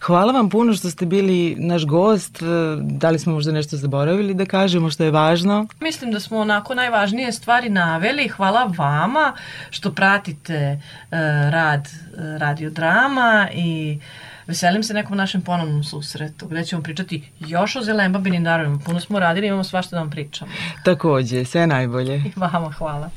Hvala 0.00 0.32
vam 0.32 0.50
puno 0.50 0.74
što 0.74 0.90
ste 0.90 1.06
bili 1.06 1.56
naš 1.58 1.86
gost. 1.86 2.42
Da 2.80 3.10
li 3.10 3.18
smo 3.18 3.32
možda 3.32 3.52
nešto 3.52 3.76
zaboravili 3.76 4.34
da 4.34 4.46
kažemo 4.46 4.90
što 4.90 5.04
je 5.04 5.10
važno? 5.10 5.66
Mislim 5.80 6.12
da 6.12 6.20
smo 6.20 6.38
onako 6.38 6.74
najvažnije 6.74 7.32
stvari 7.32 7.68
naveli. 7.68 8.28
Hvala 8.28 8.72
vama 8.78 9.32
što 9.70 9.92
pratite 9.92 10.80
uh, 10.80 11.18
rad 11.50 11.88
uh, 11.88 12.20
radiodrama 12.38 13.48
i 13.54 13.98
veselim 14.46 14.82
se 14.82 14.94
nekom 14.94 15.16
našem 15.16 15.42
ponovnom 15.42 15.84
susretu 15.84 16.46
gde 16.46 16.64
ćemo 16.64 16.82
pričati 16.82 17.22
još 17.38 17.76
o 17.76 17.82
Zelembabinim 17.82 18.44
darovima. 18.44 18.78
Puno 18.84 19.00
smo 19.00 19.18
radili, 19.18 19.46
imamo 19.46 19.64
svašta 19.64 19.96
da 19.96 20.00
vam 20.00 20.10
pričamo. 20.10 20.52
Takođe, 20.84 21.44
sve 21.44 21.66
najbolje. 21.66 22.16
I 22.16 22.32
vama 22.52 22.72
hvala. 22.72 23.10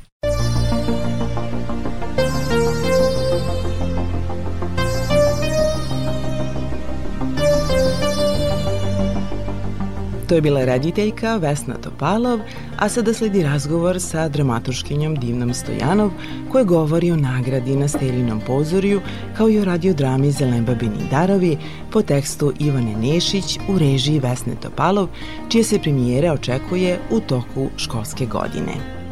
To 10.27 10.35
je 10.35 10.41
bila 10.41 10.65
rediteljka 10.65 11.37
Vesna 11.37 11.75
Topalov, 11.77 12.39
a 12.77 12.89
sada 12.89 13.13
sledi 13.13 13.43
razgovor 13.43 13.99
sa 14.01 14.27
dramaturškinjom 14.29 15.15
Divnom 15.15 15.53
Stojanov 15.53 16.11
koja 16.51 16.63
govori 16.63 17.11
o 17.11 17.15
nagradi 17.15 17.75
na 17.75 17.87
Stelinom 17.87 18.41
pozorju 18.47 19.01
kao 19.37 19.49
i 19.49 19.59
o 19.59 19.65
radiodrami 19.65 20.31
Zelembabini 20.31 21.09
darovi 21.11 21.57
po 21.91 22.01
tekstu 22.01 22.53
Ivane 22.59 22.95
Nešić 22.95 23.59
u 23.69 23.77
režiji 23.77 24.19
Vesne 24.19 24.55
Topalov, 24.61 25.07
čije 25.49 25.63
se 25.63 25.79
premijere 25.79 26.31
očekuje 26.31 26.99
u 27.11 27.19
toku 27.19 27.69
školske 27.77 28.25
godine. 28.25 29.02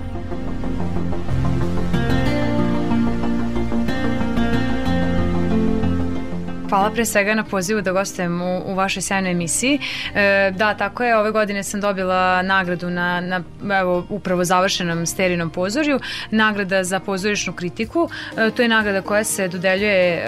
Hvala 6.71 6.91
pre 6.91 7.05
svega 7.05 7.33
na 7.35 7.43
pozivu 7.43 7.81
da 7.81 7.91
gostujem 7.91 8.41
u, 8.41 8.61
u 8.65 8.73
vašoj 8.75 9.01
sjajnoj 9.01 9.31
emisiji. 9.31 9.79
E, 10.15 10.51
da, 10.55 10.73
tako 10.73 11.03
je, 11.03 11.17
ove 11.17 11.31
godine 11.31 11.63
sam 11.63 11.81
dobila 11.81 12.41
nagradu 12.41 12.89
na, 12.89 13.21
na 13.21 13.41
evo, 13.79 14.05
upravo 14.09 14.43
završenom 14.43 15.05
sterinom 15.05 15.49
pozorju, 15.49 15.99
nagrada 16.31 16.83
za 16.83 16.99
pozorišnu 16.99 17.53
kritiku. 17.53 18.09
E, 18.37 18.51
to 18.51 18.61
je 18.61 18.67
nagrada 18.67 19.01
koja 19.01 19.23
se 19.23 19.47
dodeljuje 19.47 19.93
e, 19.93 20.23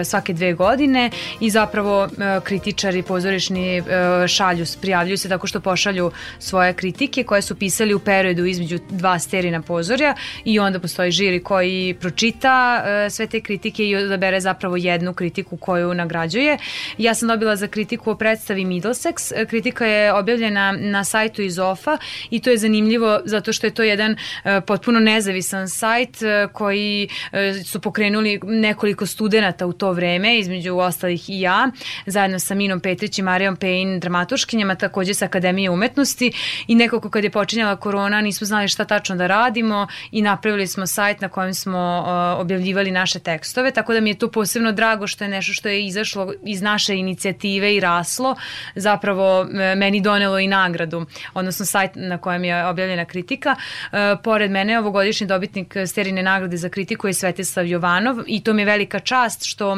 e 0.00 0.04
svake 0.04 0.32
dve 0.32 0.52
godine 0.52 1.10
i 1.40 1.50
zapravo 1.50 2.04
e, 2.04 2.40
kritičari 2.44 3.02
pozorišni 3.02 3.78
e, 3.78 3.82
šalju, 4.28 4.64
prijavljuju 4.80 5.18
se 5.18 5.28
tako 5.28 5.46
što 5.46 5.60
pošalju 5.60 6.10
svoje 6.38 6.72
kritike 6.72 7.24
koje 7.24 7.42
su 7.42 7.54
pisali 7.54 7.94
u 7.94 7.98
periodu 7.98 8.44
između 8.44 8.78
dva 8.90 9.18
sterina 9.18 9.62
pozorja 9.62 10.14
i 10.44 10.58
onda 10.58 10.80
postoji 10.80 11.10
žiri 11.10 11.42
koji 11.42 11.94
pročita 12.00 12.84
e, 12.86 13.10
sve 13.10 13.26
te 13.26 13.40
kritike 13.40 13.86
i 13.86 13.96
odabere 13.96 14.40
zapravo 14.40 14.76
jednu 14.76 15.14
kritiku 15.14 15.51
kritiku 15.52 15.56
koju 15.56 15.94
nagrađuje. 15.94 16.58
Ja 16.98 17.14
sam 17.14 17.28
dobila 17.28 17.56
za 17.56 17.68
kritiku 17.68 18.10
o 18.10 18.14
predstavi 18.14 18.64
Middlesex. 18.64 19.32
Kritika 19.48 19.86
je 19.86 20.12
objavljena 20.12 20.72
na 20.72 21.04
sajtu 21.04 21.42
iz 21.42 21.58
OFA 21.58 21.98
i 22.30 22.40
to 22.40 22.50
je 22.50 22.58
zanimljivo 22.58 23.20
zato 23.24 23.52
što 23.52 23.66
je 23.66 23.74
to 23.74 23.82
jedan 23.82 24.12
uh, 24.12 24.50
potpuno 24.66 25.00
nezavisan 25.00 25.68
sajt 25.68 26.16
uh, 26.22 26.52
koji 26.52 27.08
uh, 27.32 27.38
su 27.64 27.80
pokrenuli 27.80 28.40
nekoliko 28.42 29.06
studenta 29.06 29.66
u 29.66 29.72
to 29.72 29.92
vreme, 29.92 30.38
između 30.38 30.76
ostalih 30.76 31.30
i 31.30 31.40
ja, 31.40 31.70
zajedno 32.06 32.38
sa 32.38 32.54
Minom 32.54 32.80
Petrić 32.80 33.18
i 33.18 33.22
Marijom 33.22 33.56
Pejn, 33.56 34.00
dramaturškinjama, 34.00 34.74
takođe 34.74 35.14
sa 35.14 35.24
Akademije 35.24 35.70
umetnosti 35.70 36.32
i 36.66 36.74
nekako 36.74 37.10
kad 37.10 37.24
je 37.24 37.30
počinjala 37.30 37.76
korona 37.76 38.20
nismo 38.20 38.46
znali 38.46 38.68
šta 38.68 38.84
tačno 38.84 39.16
da 39.16 39.26
radimo 39.26 39.86
i 40.10 40.22
napravili 40.22 40.66
smo 40.66 40.86
sajt 40.86 41.20
na 41.20 41.28
kojem 41.28 41.54
smo 41.54 42.04
objavljivali 42.38 42.90
naše 42.90 43.18
tekstove, 43.18 43.70
tako 43.70 43.92
da 43.92 44.00
mi 44.00 44.10
je 44.10 44.18
to 44.18 44.30
posebno 44.30 44.72
drago 44.72 45.06
što 45.06 45.24
je 45.24 45.28
nešto 45.28 45.41
što 45.42 45.68
je 45.68 45.86
izašlo 45.86 46.32
iz 46.44 46.62
naše 46.62 46.96
inicijative 46.96 47.74
i 47.76 47.80
raslo, 47.80 48.36
zapravo 48.74 49.42
e, 49.42 49.74
meni 49.74 50.00
donelo 50.00 50.38
i 50.38 50.46
nagradu, 50.46 51.06
odnosno 51.34 51.66
sajt 51.66 51.90
na 51.94 52.18
kojem 52.18 52.44
je 52.44 52.66
objavljena 52.66 53.04
kritika. 53.04 53.56
E, 53.92 54.16
pored 54.24 54.50
mene 54.50 54.78
ovogodišnji 54.78 55.26
dobitnik 55.26 55.76
Sterine 55.86 56.22
nagrade 56.22 56.56
za 56.56 56.68
kritiku 56.68 57.06
je 57.06 57.14
Svetislav 57.14 57.66
Jovanov 57.66 58.16
i 58.26 58.44
to 58.44 58.52
mi 58.52 58.62
je 58.62 58.66
velika 58.66 58.98
čast 58.98 59.44
što 59.44 59.76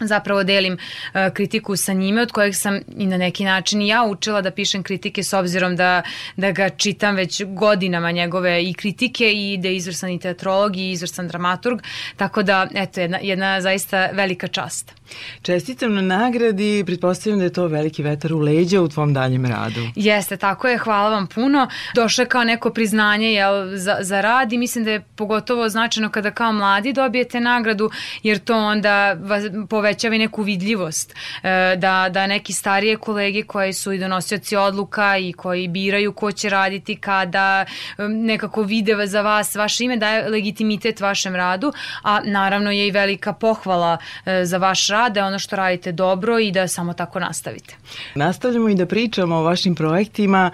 zapravo 0.00 0.44
delim 0.44 0.72
uh, 0.74 1.20
kritiku 1.34 1.76
sa 1.76 1.92
njime 1.92 2.22
od 2.22 2.32
kojeg 2.32 2.54
sam 2.54 2.80
i 2.96 3.06
na 3.06 3.16
neki 3.16 3.44
način 3.44 3.82
i 3.82 3.88
ja 3.88 4.04
učila 4.04 4.40
da 4.40 4.50
pišem 4.50 4.82
kritike 4.82 5.22
s 5.22 5.32
obzirom 5.32 5.76
da, 5.76 6.02
da 6.36 6.50
ga 6.50 6.68
čitam 6.68 7.16
već 7.16 7.42
godinama 7.44 8.10
njegove 8.10 8.64
i 8.64 8.74
kritike 8.74 9.32
i 9.32 9.58
da 9.58 9.68
je 9.68 9.76
izvrsan 9.76 10.10
i 10.10 10.18
teatrolog 10.18 10.76
i 10.76 10.90
izvrsan 10.90 11.28
dramaturg, 11.28 11.80
tako 12.16 12.42
da 12.42 12.68
eto 12.74 13.00
jedna, 13.00 13.18
jedna 13.22 13.60
zaista 13.60 14.06
velika 14.12 14.48
čast. 14.48 15.00
Čestitam 15.42 15.94
na 15.94 16.02
nagradi, 16.02 16.82
pretpostavljam 16.86 17.38
da 17.38 17.44
je 17.44 17.52
to 17.52 17.66
veliki 17.66 18.02
vetar 18.02 18.32
u 18.32 18.38
leđa 18.38 18.82
u 18.82 18.88
tvom 18.88 19.14
daljem 19.14 19.46
radu. 19.46 19.80
Jeste, 19.94 20.36
tako 20.36 20.68
je, 20.68 20.78
hvala 20.78 21.10
vam 21.10 21.26
puno. 21.26 21.68
Došlo 21.94 22.22
je 22.22 22.28
kao 22.28 22.44
neko 22.44 22.70
priznanje 22.70 23.32
jel, 23.32 23.76
za, 23.76 23.96
za 24.00 24.20
rad 24.20 24.52
i 24.52 24.58
mislim 24.58 24.84
da 24.84 24.90
je 24.90 25.00
pogotovo 25.00 25.68
značajno 25.68 26.10
kada 26.10 26.30
kao 26.30 26.52
mladi 26.52 26.92
dobijete 26.92 27.40
nagradu, 27.40 27.90
jer 28.22 28.38
to 28.38 28.56
onda 28.56 29.12
vas 29.12 29.44
povećava 29.90 30.14
i 30.14 30.18
neku 30.18 30.42
vidljivost. 30.42 31.14
E, 31.42 31.76
da, 31.76 32.08
da 32.10 32.26
neki 32.26 32.52
starije 32.52 32.96
kolege 32.96 33.42
koji 33.42 33.72
su 33.72 33.92
i 33.92 33.98
donosioci 33.98 34.56
odluka 34.56 35.18
i 35.18 35.32
koji 35.32 35.68
biraju 35.68 36.12
ko 36.12 36.32
će 36.32 36.48
raditi 36.48 36.96
kada 36.96 37.64
nekako 38.08 38.62
vide 38.62 39.06
za 39.06 39.22
vas 39.22 39.54
vaše 39.54 39.84
ime, 39.84 39.96
daje 39.96 40.28
legitimitet 40.28 41.00
vašem 41.00 41.34
radu, 41.34 41.72
a 42.02 42.20
naravno 42.24 42.70
je 42.70 42.86
i 42.86 42.90
velika 42.90 43.32
pohvala 43.32 43.98
e, 44.26 44.44
za 44.44 44.58
vaš 44.58 44.88
rad 44.88 45.10
rade 45.10 45.22
ono 45.22 45.38
što 45.38 45.56
radite 45.56 45.92
dobro 45.92 46.38
i 46.38 46.52
da 46.52 46.68
samo 46.68 46.92
tako 46.92 47.20
nastavite. 47.20 47.74
Nastavljamo 48.14 48.68
i 48.68 48.74
da 48.74 48.86
pričamo 48.86 49.36
o 49.36 49.42
vašim 49.42 49.74
projektima. 49.74 50.50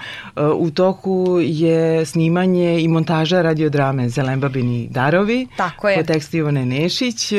U 0.55 0.71
toku 0.71 1.39
je 1.43 2.07
snimanje 2.07 2.81
i 2.81 2.89
montaža 2.89 3.43
radiodrame 3.43 4.09
Zelembabini 4.09 4.89
darovi. 4.91 5.47
Tako 5.57 5.89
je. 5.89 5.97
Po 5.97 6.03
tekstu 6.03 6.37
Ivone 6.37 6.67
Nešić. 6.67 7.33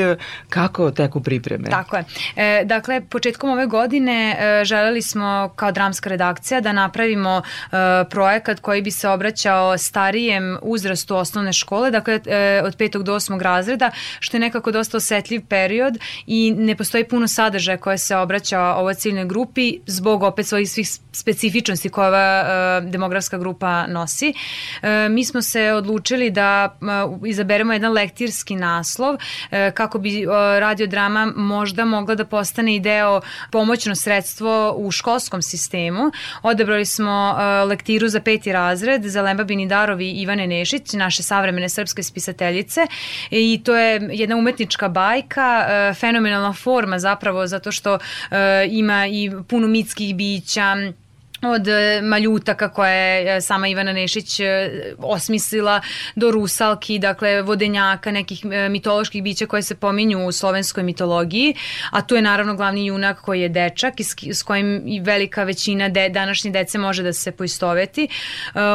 Kako 0.50 0.92
teku 0.92 1.22
pripreme? 1.22 1.70
Tako 1.70 1.87
je. 1.96 2.04
E, 2.36 2.66
dakle, 2.66 3.02
početkom 3.02 3.50
ove 3.50 3.66
godine 3.66 4.38
e, 4.40 4.66
želeli 4.66 5.02
smo 5.02 5.54
kao 5.56 5.72
dramska 5.72 6.10
redakcija 6.10 6.62
da 6.62 6.74
napravimo 6.74 7.42
e, 7.42 7.76
projekat 8.10 8.60
koji 8.60 8.82
bi 8.82 8.92
se 8.92 9.10
obraćao 9.10 9.78
starijem 9.78 10.58
uzrastu 10.62 11.16
osnovne 11.16 11.54
škole, 11.54 11.92
dakle 11.92 12.20
e, 12.26 12.62
od 12.64 12.78
petog 12.78 13.04
do 13.04 13.14
osmog 13.14 13.42
razreda, 13.42 13.92
što 14.20 14.38
je 14.38 14.42
nekako 14.42 14.72
dosta 14.72 14.98
osetljiv 14.98 15.42
period 15.50 15.98
i 16.26 16.54
ne 16.58 16.76
postoji 16.76 16.98
postoji 16.98 17.10
puno 17.10 17.28
sadržaja 17.28 17.78
koje 17.78 17.98
se 17.98 18.16
obraća 18.16 18.60
ovoj 18.60 18.94
ciljnoj 18.94 19.26
grupi 19.26 19.80
zbog 19.86 20.24
opet 20.24 20.48
svojih 20.48 20.70
svih 20.70 20.88
specifičnosti 21.18 21.90
koje 21.90 22.08
ova 22.08 22.44
uh, 22.44 22.90
demografska 22.90 23.38
grupa 23.38 23.88
nosi. 23.88 24.34
Uh, 24.34 24.90
mi 25.10 25.26
smo 25.26 25.42
se 25.42 25.74
odlučili 25.74 26.30
da 26.30 26.78
uh, 26.82 27.28
izaberemo 27.28 27.74
jedan 27.74 27.94
lektirski 27.94 28.56
naslov 28.56 29.18
kako 29.74 30.00
bi 30.00 30.26
radiodrama 30.60 31.34
možda 31.36 31.86
mogla 31.86 32.16
da 32.16 32.26
postane 32.26 32.76
i 32.76 32.80
deo 32.80 33.22
pomoćno 33.52 33.96
sredstvo 33.96 34.74
u 34.78 34.92
školskom 34.92 35.42
sistemu. 35.42 36.12
Odabrali 36.42 36.86
smo 36.86 37.38
lektiru 37.66 38.08
za 38.08 38.20
peti 38.20 38.52
razred 38.52 39.04
za 39.06 39.22
Lembabini 39.22 39.68
darovi 39.68 40.12
Ivane 40.12 40.48
Nešić, 40.48 40.94
naše 40.94 41.24
savremene 41.24 41.70
srpske 41.70 42.04
spisateljice 42.04 42.88
i 43.32 43.62
to 43.64 43.76
je 43.76 44.10
jedna 44.12 44.36
umetnička 44.36 44.90
bajka, 44.90 45.66
fenomenalna 46.00 46.54
forma 46.54 47.00
zapravo 47.00 47.48
zato 47.48 47.72
što 47.72 47.98
ima 48.70 49.08
i 49.08 49.32
puno 49.48 49.68
mitskih 49.68 50.16
bića, 50.16 50.76
od 51.42 51.68
e, 51.68 52.02
maljutaka 52.02 52.70
koje 52.70 53.26
je 53.26 53.42
sama 53.42 53.68
Ivana 53.68 53.94
Nešić 53.94 54.40
e, 54.40 54.70
osmislila 54.98 55.82
do 56.16 56.32
rusalki, 56.32 57.00
dakle 57.00 57.42
vodenjaka, 57.42 58.12
nekih 58.12 58.46
e, 58.52 58.70
mitoloških 58.70 59.24
bića 59.24 59.46
koje 59.46 59.62
se 59.62 59.76
pominju 59.76 60.28
u 60.28 60.32
slovenskoj 60.32 60.84
mitologiji, 60.84 61.56
a 61.92 62.02
tu 62.02 62.16
je 62.16 62.22
naravno 62.22 62.56
glavni 62.56 62.86
junak 62.86 63.22
koji 63.22 63.42
je 63.42 63.50
dečak 63.50 63.94
s 64.32 64.44
kojim 64.44 64.84
i 64.86 65.00
velika 65.00 65.44
većina 65.44 65.90
de, 65.90 66.10
današnje 66.10 66.52
dece 66.52 66.78
može 66.78 67.04
da 67.04 67.14
se 67.14 67.32
poistoveti. 67.32 68.08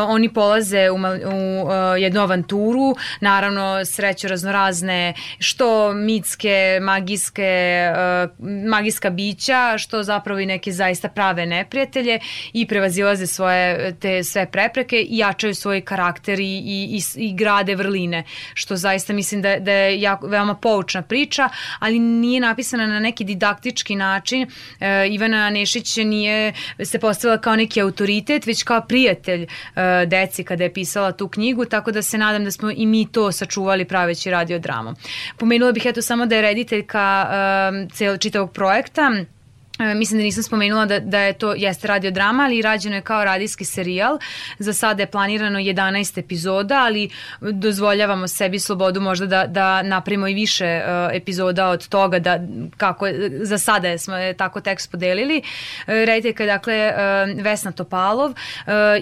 Oni 0.08 0.32
polaze 0.32 0.90
u, 0.90 0.96
u 0.96 1.96
jednu 1.98 2.20
avanturu, 2.20 2.96
naravno 3.20 3.84
sreću 3.84 4.28
raznorazne 4.28 5.14
što 5.38 5.92
mitske, 5.92 6.78
magijske, 6.82 7.92
magijska 8.68 9.10
bića, 9.10 9.78
što 9.78 10.02
zapravo 10.02 10.40
i 10.40 10.46
neke 10.46 10.72
zaista 10.72 11.08
prave 11.08 11.46
neprijatelje 11.46 12.18
i 12.52 12.66
prevazilaze 12.66 13.26
svoje 13.26 13.94
te 14.00 14.24
sve 14.24 14.46
prepreke 14.46 14.96
i 14.96 15.18
jačaju 15.18 15.54
svoj 15.54 15.80
karakter 15.80 16.40
i, 16.40 16.44
i, 16.44 17.00
i, 17.16 17.26
i 17.26 17.34
grade 17.34 17.74
vrline, 17.74 18.24
što 18.54 18.76
zaista 18.76 19.12
mislim 19.12 19.42
da, 19.42 19.58
da 19.58 19.72
je 19.72 20.00
jako, 20.00 20.26
veoma 20.26 20.54
poučna 20.54 21.02
priča, 21.02 21.48
ali 21.78 21.98
nije 21.98 22.40
napisana 22.40 22.86
na 22.86 23.00
neki 23.00 23.24
didaktički 23.24 23.96
način. 23.96 24.46
E, 24.80 25.08
Ivana 25.08 25.50
Nešić 25.50 25.96
nije 25.96 26.52
se 26.84 26.98
postavila 26.98 27.40
kao 27.40 27.56
neki 27.56 27.80
autoritet, 27.80 28.46
već 28.46 28.62
kao 28.62 28.80
prijatelj 28.80 29.42
e, 29.42 29.48
deci 30.06 30.44
kada 30.44 30.64
je 30.64 30.72
pisala 30.72 31.12
tu 31.12 31.28
knjigu, 31.28 31.64
tako 31.64 31.92
da 31.92 32.02
se 32.02 32.18
nadam 32.18 32.44
da 32.44 32.50
smo 32.50 32.70
i 32.70 32.86
mi 32.86 33.12
to 33.12 33.32
sačuvali 33.32 33.84
praveći 33.84 34.30
radio 34.30 34.58
dramu. 34.58 34.94
Pomenula 35.36 35.72
bih 35.72 35.86
eto 35.86 36.02
samo 36.02 36.26
da 36.26 36.36
je 36.36 36.42
rediteljka 36.42 37.28
e, 37.32 37.88
cel, 37.92 38.16
čitavog 38.16 38.52
projekta, 38.52 39.10
E, 39.82 39.94
mislim 39.94 40.18
da 40.18 40.24
nisam 40.24 40.42
spomenula 40.42 40.86
da, 40.86 40.98
da 41.00 41.20
je 41.20 41.32
to 41.32 41.54
jeste 41.56 41.88
radio 41.88 42.10
drama, 42.10 42.42
ali 42.42 42.62
rađeno 42.62 42.96
je 42.96 43.02
kao 43.02 43.24
radijski 43.24 43.64
serijal. 43.64 44.18
Za 44.58 44.72
sada 44.72 45.02
je 45.02 45.10
planirano 45.10 45.58
11 45.58 46.18
epizoda, 46.18 46.82
ali 46.84 47.10
dozvoljavamo 47.40 48.28
sebi 48.28 48.58
slobodu 48.58 49.00
možda 49.00 49.26
da, 49.26 49.46
da 49.46 49.82
napravimo 49.82 50.28
i 50.28 50.34
više 50.34 50.82
uh, 50.84 51.16
epizoda 51.16 51.68
od 51.68 51.88
toga 51.88 52.18
da 52.18 52.40
kako 52.76 53.06
za 53.42 53.58
sada 53.58 53.88
je, 53.88 53.98
smo 53.98 54.16
je 54.16 54.34
tako 54.34 54.60
tekst 54.60 54.90
podelili. 54.90 55.38
Uh, 55.38 55.44
rediteljka 55.86 56.42
je 56.42 56.46
dakle 56.46 56.92
uh, 57.36 57.44
Vesna 57.44 57.72
Topalov 57.72 58.30
uh, 58.30 58.34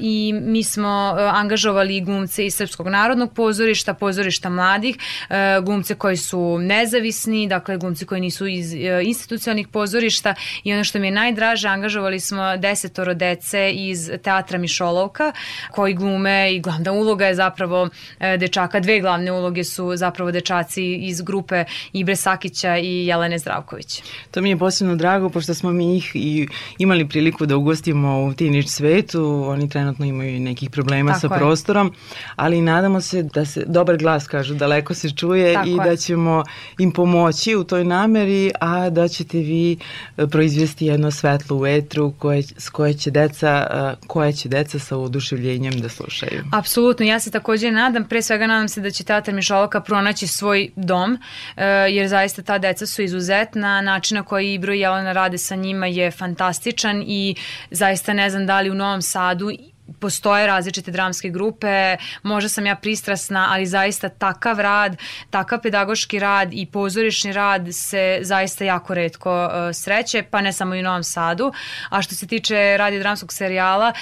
i 0.00 0.32
mi 0.32 0.64
smo 0.64 1.14
uh, 1.14 1.34
angažovali 1.34 2.00
glumce 2.00 2.46
iz 2.46 2.54
Srpskog 2.54 2.88
narodnog 2.88 3.34
pozorišta, 3.34 3.94
pozorišta 3.94 4.48
mladih, 4.48 4.96
uh, 4.96 5.64
glumce 5.64 5.94
koji 5.94 6.16
su 6.16 6.58
nezavisni, 6.58 7.48
dakle 7.48 7.76
glumci 7.76 8.06
koji 8.06 8.20
nisu 8.20 8.46
iz 8.46 8.72
uh, 8.72 8.78
institucionalnih 9.02 9.68
pozorišta 9.68 10.34
i 10.64 10.69
i 10.70 10.74
ono 10.74 10.84
što 10.84 10.98
mi 10.98 11.06
je 11.06 11.10
najdraže, 11.10 11.68
angažovali 11.68 12.20
smo 12.20 12.56
desetoro 12.56 13.14
dece 13.14 13.72
iz 13.72 14.10
teatra 14.22 14.58
Mišolovka 14.58 15.32
koji 15.70 15.94
glume 15.94 16.54
i 16.54 16.60
glavna 16.60 16.92
uloga 16.92 17.26
je 17.26 17.34
zapravo 17.34 17.88
e, 18.20 18.36
dečaka, 18.36 18.80
dve 18.80 19.00
glavne 19.00 19.32
uloge 19.32 19.64
su 19.64 19.96
zapravo 19.96 20.30
dečaci 20.30 20.94
iz 20.94 21.20
grupe 21.22 21.64
Ibre 21.92 22.16
Sakića 22.16 22.76
i 22.78 23.06
Jelene 23.06 23.38
Zdravković. 23.38 24.02
To 24.30 24.40
mi 24.40 24.50
je 24.50 24.58
posebno 24.58 24.96
drago 24.96 25.28
pošto 25.28 25.54
smo 25.54 25.72
mi 25.72 25.96
ih 25.96 26.10
i 26.14 26.48
imali 26.78 27.08
priliku 27.08 27.46
da 27.46 27.56
ugostimo 27.56 28.24
u 28.24 28.34
Tinić 28.34 28.68
svetu, 28.68 29.44
oni 29.46 29.68
trenutno 29.68 30.06
imaju 30.06 30.40
nekih 30.40 30.70
problema 30.70 31.12
Tako 31.12 31.20
sa 31.20 31.34
je. 31.34 31.38
prostorom, 31.38 31.92
ali 32.36 32.60
nadamo 32.60 33.00
se 33.00 33.22
da 33.22 33.44
se 33.44 33.64
dobar 33.66 33.96
glas 33.96 34.26
kažu 34.26 34.54
daleko 34.54 34.94
se 34.94 35.10
čuje 35.10 35.54
Tako 35.54 35.68
i 35.68 35.72
je. 35.72 35.78
da 35.84 35.96
ćemo 35.96 36.44
im 36.78 36.92
pomoći 36.92 37.56
u 37.56 37.64
toj 37.64 37.84
nameri, 37.84 38.50
a 38.60 38.90
da 38.90 39.08
ćete 39.08 39.38
vi 39.38 39.76
e, 40.16 40.26
proizvesti 40.60 40.86
jedno 40.86 41.10
svetlo 41.10 41.56
u 41.56 41.66
etru 41.66 42.12
koje, 42.18 42.42
s 42.42 42.68
koje 42.68 42.94
će 42.94 43.10
deca, 43.10 43.94
koje 44.06 44.32
će 44.32 44.48
deca 44.48 44.78
sa 44.78 44.96
oduševljenjem 44.96 45.80
da 45.80 45.88
slušaju. 45.88 46.44
Apsolutno, 46.52 47.06
ja 47.06 47.20
se 47.20 47.30
takođe 47.30 47.70
nadam, 47.70 48.04
pre 48.04 48.22
svega 48.22 48.46
nadam 48.46 48.68
se 48.68 48.80
da 48.80 48.90
će 48.90 49.04
Teatar 49.04 49.34
Mišoloka 49.34 49.80
pronaći 49.80 50.26
svoj 50.26 50.70
dom, 50.76 51.18
e, 51.56 51.64
jer 51.66 52.08
zaista 52.08 52.42
ta 52.42 52.58
deca 52.58 52.86
su 52.86 53.02
izuzetna, 53.02 53.80
način 53.80 54.14
na 54.14 54.22
koji 54.22 54.54
Ibro 54.54 54.74
i 54.74 54.80
Jelena 54.80 55.12
rade 55.12 55.38
sa 55.38 55.56
njima 55.56 55.86
je 55.86 56.10
fantastičan 56.10 57.02
i 57.06 57.34
zaista 57.70 58.12
ne 58.12 58.30
znam 58.30 58.46
da 58.46 58.60
li 58.60 58.70
u 58.70 58.74
Novom 58.74 59.02
Sadu 59.02 59.50
postoje 59.98 60.46
različite 60.46 60.90
dramske 60.90 61.28
grupe, 61.28 61.96
možda 62.22 62.48
sam 62.48 62.66
ja 62.66 62.74
pristrasna, 62.74 63.48
ali 63.50 63.66
zaista 63.66 64.08
takav 64.08 64.60
rad, 64.60 64.96
takav 65.30 65.60
pedagoški 65.62 66.18
rad 66.18 66.48
i 66.52 66.66
pozorišni 66.66 67.32
rad 67.32 67.66
se 67.72 68.18
zaista 68.22 68.64
jako 68.64 68.94
redko 68.94 69.44
uh, 69.44 69.52
sreće, 69.74 70.22
pa 70.22 70.40
ne 70.40 70.52
samo 70.52 70.74
i 70.74 70.80
u 70.80 70.82
Novom 70.82 71.02
Sadu. 71.02 71.52
A 71.88 72.02
što 72.02 72.14
se 72.14 72.26
tiče 72.26 72.76
radio 72.76 73.00
dramskog 73.00 73.32
serijala, 73.32 73.92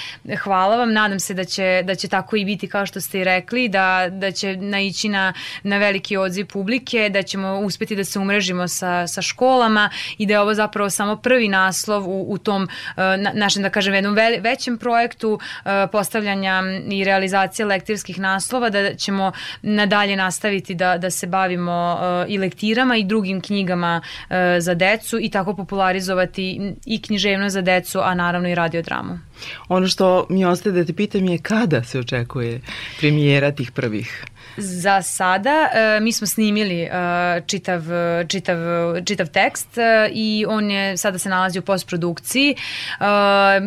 hvala 0.43 0.75
vam, 0.75 0.93
nadam 0.93 1.19
se 1.19 1.33
da 1.33 1.43
će, 1.43 1.81
da 1.83 1.95
će 1.95 2.07
tako 2.07 2.35
i 2.35 2.45
biti 2.45 2.67
kao 2.67 2.85
što 2.85 3.01
ste 3.01 3.19
i 3.19 3.23
rekli, 3.23 3.69
da, 3.69 4.07
da 4.11 4.31
će 4.31 4.55
naići 4.55 5.09
na, 5.09 5.33
na 5.63 5.77
veliki 5.77 6.17
odziv 6.17 6.47
publike, 6.47 7.09
da 7.09 7.23
ćemo 7.23 7.59
uspeti 7.59 7.95
da 7.95 8.03
se 8.03 8.19
umrežimo 8.19 8.67
sa, 8.67 9.07
sa 9.07 9.21
školama 9.21 9.89
i 10.17 10.25
da 10.25 10.33
je 10.33 10.39
ovo 10.39 10.53
zapravo 10.53 10.89
samo 10.89 11.15
prvi 11.15 11.47
naslov 11.47 12.09
u, 12.09 12.25
u 12.29 12.37
tom 12.37 12.63
uh, 12.63 12.69
na, 12.97 13.31
našem, 13.33 13.63
da 13.63 13.69
kažem, 13.69 13.93
jednom 13.93 14.13
ve, 14.13 14.39
većem 14.41 14.77
projektu 14.77 15.33
uh, 15.33 15.71
postavljanja 15.87 16.63
i 16.91 17.03
realizacije 17.03 17.65
lektirskih 17.65 18.19
naslova, 18.19 18.69
da 18.69 18.95
ćemo 18.95 19.31
nadalje 19.61 20.15
nastaviti 20.15 20.75
da, 20.75 20.97
da 20.97 21.09
se 21.09 21.27
bavimo 21.27 21.99
uh, 21.99 22.31
i 22.33 22.37
lektirama 22.37 22.97
i 22.97 23.03
drugim 23.03 23.41
knjigama 23.41 24.01
uh, 24.01 24.35
za 24.59 24.73
decu 24.73 25.19
i 25.21 25.29
tako 25.29 25.55
popularizovati 25.55 26.73
i 26.85 27.01
književno 27.01 27.49
za 27.49 27.61
decu, 27.61 27.99
a 27.99 28.13
naravno 28.13 28.49
i 28.49 28.55
radiodramu. 28.55 29.19
Ono 29.67 29.87
što 29.87 30.25
mi 30.29 30.45
ostaje 30.45 30.73
da 30.73 30.85
te 30.85 30.93
pitam 30.93 31.25
je 31.25 31.37
kada 31.37 31.83
se 31.83 31.99
očekuje 31.99 32.61
premijera 32.99 33.51
tih 33.51 33.71
prvih 33.71 34.25
Za 34.57 35.01
sada 35.01 35.69
uh, 35.69 36.03
mi 36.03 36.11
smo 36.11 36.27
snimili 36.27 36.83
uh, 36.83 37.45
čitav, 37.45 37.81
čitav, 38.27 38.57
čitav 39.05 39.27
tekst 39.27 39.77
uh, 39.77 40.11
i 40.13 40.45
on 40.47 40.71
je 40.71 40.97
sada 40.97 41.17
se 41.17 41.29
nalazi 41.29 41.59
u 41.59 41.61
postprodukciji. 41.61 42.55
Uh, 42.99 43.05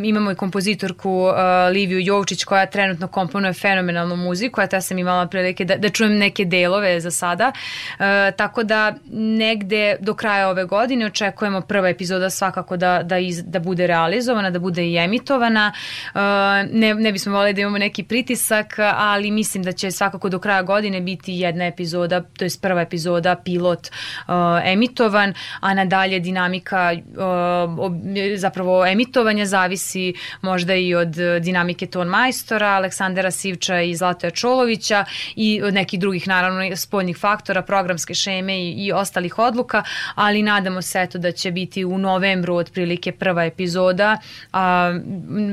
imamo 0.05 0.33
i 0.33 0.35
kompozitorku 0.35 1.11
uh, 1.11 1.35
Liviju 1.73 2.01
Jovčić 2.01 2.45
koja 2.45 2.67
trenutno 2.67 3.09
komponuje 3.09 3.53
fenomenalnu 3.53 4.17
muziku, 4.17 4.61
a 4.61 4.67
ja 4.73 4.81
sam 4.81 4.99
imala 4.99 5.27
prilike 5.27 5.65
da, 5.65 5.77
da 5.77 5.89
čujem 5.89 6.19
neke 6.19 6.45
delove 6.45 7.01
za 7.01 7.11
sada. 7.11 7.53
Uh, 7.99 8.05
tako 8.37 8.63
da 8.63 8.95
negde 9.13 9.97
do 10.01 10.15
kraja 10.15 10.49
ove 10.49 10.65
godine 10.65 11.07
očekujemo 11.07 11.61
prva 11.61 11.89
epizoda 11.89 12.31
svakako 12.31 12.77
da, 12.77 13.03
da, 13.03 13.19
iz, 13.19 13.43
da 13.45 13.59
bude 13.59 13.87
realizovana, 13.87 14.51
da 14.51 14.59
bude 14.59 14.87
i 14.87 14.97
emitovana. 14.97 15.73
Uh, 16.15 16.21
ne, 16.73 16.95
ne 16.95 17.13
bismo 17.13 17.33
volili 17.33 17.53
da 17.55 17.61
imamo 17.61 17.79
neki 17.79 18.03
pritisak, 18.03 18.79
ali 18.79 19.31
mislim 19.31 19.63
da 19.63 19.73
će 19.73 19.91
svakako 19.91 20.29
do 20.29 20.39
kraja 20.39 20.63
godine 20.63 20.72
biti 21.01 21.33
jedna 21.33 21.65
epizoda, 21.67 22.21
to 22.21 22.45
je 22.45 22.51
prva 22.61 22.81
epizoda, 22.81 23.37
pilot 23.45 23.89
uh, 23.89 24.35
emitovan, 24.65 25.35
a 25.61 25.75
nadalje 25.75 26.21
dinamika 26.21 26.93
uh, 26.93 27.93
zapravo 28.37 28.87
emitovanja 28.87 29.47
zavisi 29.47 30.15
možda 30.41 30.75
i 30.75 30.95
od 30.95 31.17
dinamike 31.41 31.87
ton 31.87 32.09
majstora, 32.09 32.69
Aleksandra 32.69 33.31
Sivča 33.31 33.81
i 33.81 33.97
Zlatoja 33.97 34.31
Čolovića 34.31 35.05
i 35.37 35.63
od 35.63 35.75
nekih 35.75 36.01
drugih 36.01 36.29
naravno 36.29 36.77
spoljnih 36.77 37.17
faktora, 37.17 37.63
programske 37.63 38.15
šeme 38.15 38.61
i, 38.61 38.71
i 38.71 38.93
ostalih 38.93 39.39
odluka, 39.39 39.83
ali 40.15 40.43
nadamo 40.43 40.83
se 40.83 41.03
eto 41.03 41.19
da 41.19 41.33
će 41.33 41.51
biti 41.51 41.85
u 41.85 41.99
novembru 41.99 42.55
otprilike 42.55 43.13
prva 43.13 43.45
epizoda. 43.45 44.19
A, 44.53 44.93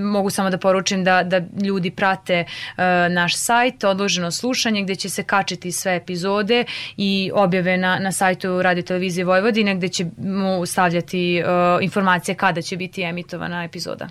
mogu 0.04 0.30
samo 0.30 0.50
da 0.50 0.58
poručim 0.58 1.04
da, 1.04 1.24
da 1.24 1.42
ljudi 1.64 1.92
prate 1.92 2.46
uh, 2.48 2.84
naš 3.10 3.38
sajt, 3.38 3.84
odloženo 3.84 4.32
slušanje 4.32 4.84
gde 4.84 4.96
će 4.96 5.09
se 5.10 5.24
kačiti 5.24 5.72
sve 5.72 5.96
epizode 5.96 6.66
i 6.98 7.32
objave 7.34 7.78
na, 7.78 8.00
na 8.00 8.12
sajtu 8.12 8.62
Radio 8.62 8.84
Televizije 8.84 9.26
Vojvodine 9.26 9.76
gde 9.76 9.88
ćemo 9.88 10.66
stavljati 10.66 11.44
uh, 11.44 11.84
informacije 11.84 12.36
kada 12.36 12.62
će 12.62 12.78
biti 12.78 13.02
emitovana 13.02 13.64
epizoda. 13.64 14.10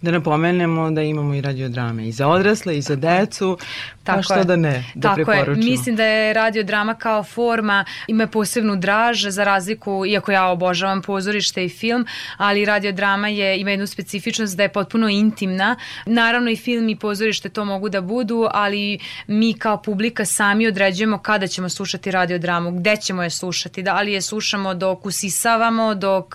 Da 0.00 0.10
napomenemo 0.10 0.90
da 0.90 1.02
imamo 1.02 1.34
i 1.34 1.40
radiodrame 1.40 2.08
i 2.08 2.12
za 2.12 2.28
odrasle 2.28 2.78
i 2.78 2.82
za 2.82 2.96
decu, 2.96 3.58
pa 4.04 4.12
Tako 4.12 4.16
pa 4.16 4.22
što 4.22 4.34
je. 4.34 4.44
da 4.44 4.56
ne, 4.56 4.84
da 4.94 5.08
Tako 5.08 5.14
preporučimo. 5.14 5.66
Je. 5.66 5.70
Mislim 5.70 5.96
da 5.96 6.04
je 6.04 6.32
radiodrama 6.32 6.94
kao 6.94 7.22
forma 7.22 7.84
ima 8.08 8.26
posebnu 8.26 8.76
draž 8.76 9.26
za 9.28 9.44
razliku, 9.44 10.06
iako 10.06 10.32
ja 10.32 10.46
obožavam 10.46 11.02
pozorište 11.02 11.64
i 11.64 11.68
film, 11.68 12.06
ali 12.36 12.64
radiodrama 12.64 13.28
je, 13.28 13.60
ima 13.60 13.70
jednu 13.70 13.86
specifičnost 13.86 14.56
da 14.56 14.62
je 14.62 14.68
potpuno 14.68 15.08
intimna. 15.08 15.76
Naravno 16.06 16.50
i 16.50 16.56
film 16.56 16.88
i 16.88 16.96
pozorište 16.96 17.48
to 17.48 17.64
mogu 17.64 17.88
da 17.88 18.00
budu, 18.00 18.48
ali 18.50 18.98
mi 19.26 19.54
kao 19.58 19.82
publika 19.82 20.24
sami 20.24 20.66
određujemo 20.66 21.18
kada 21.18 21.46
ćemo 21.46 21.68
slušati 21.68 22.10
radiodramu, 22.10 22.70
gde 22.70 22.96
ćemo 22.96 23.22
je 23.22 23.30
slušati, 23.30 23.82
da 23.82 24.00
li 24.00 24.12
je 24.12 24.20
slušamo 24.20 24.74
dok 24.74 25.06
usisavamo, 25.06 25.94
dok 25.94 26.34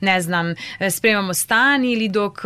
ne 0.00 0.20
znam, 0.20 0.54
spremamo 0.90 1.34
stan 1.34 1.84
ili 1.84 2.08
dok 2.08 2.38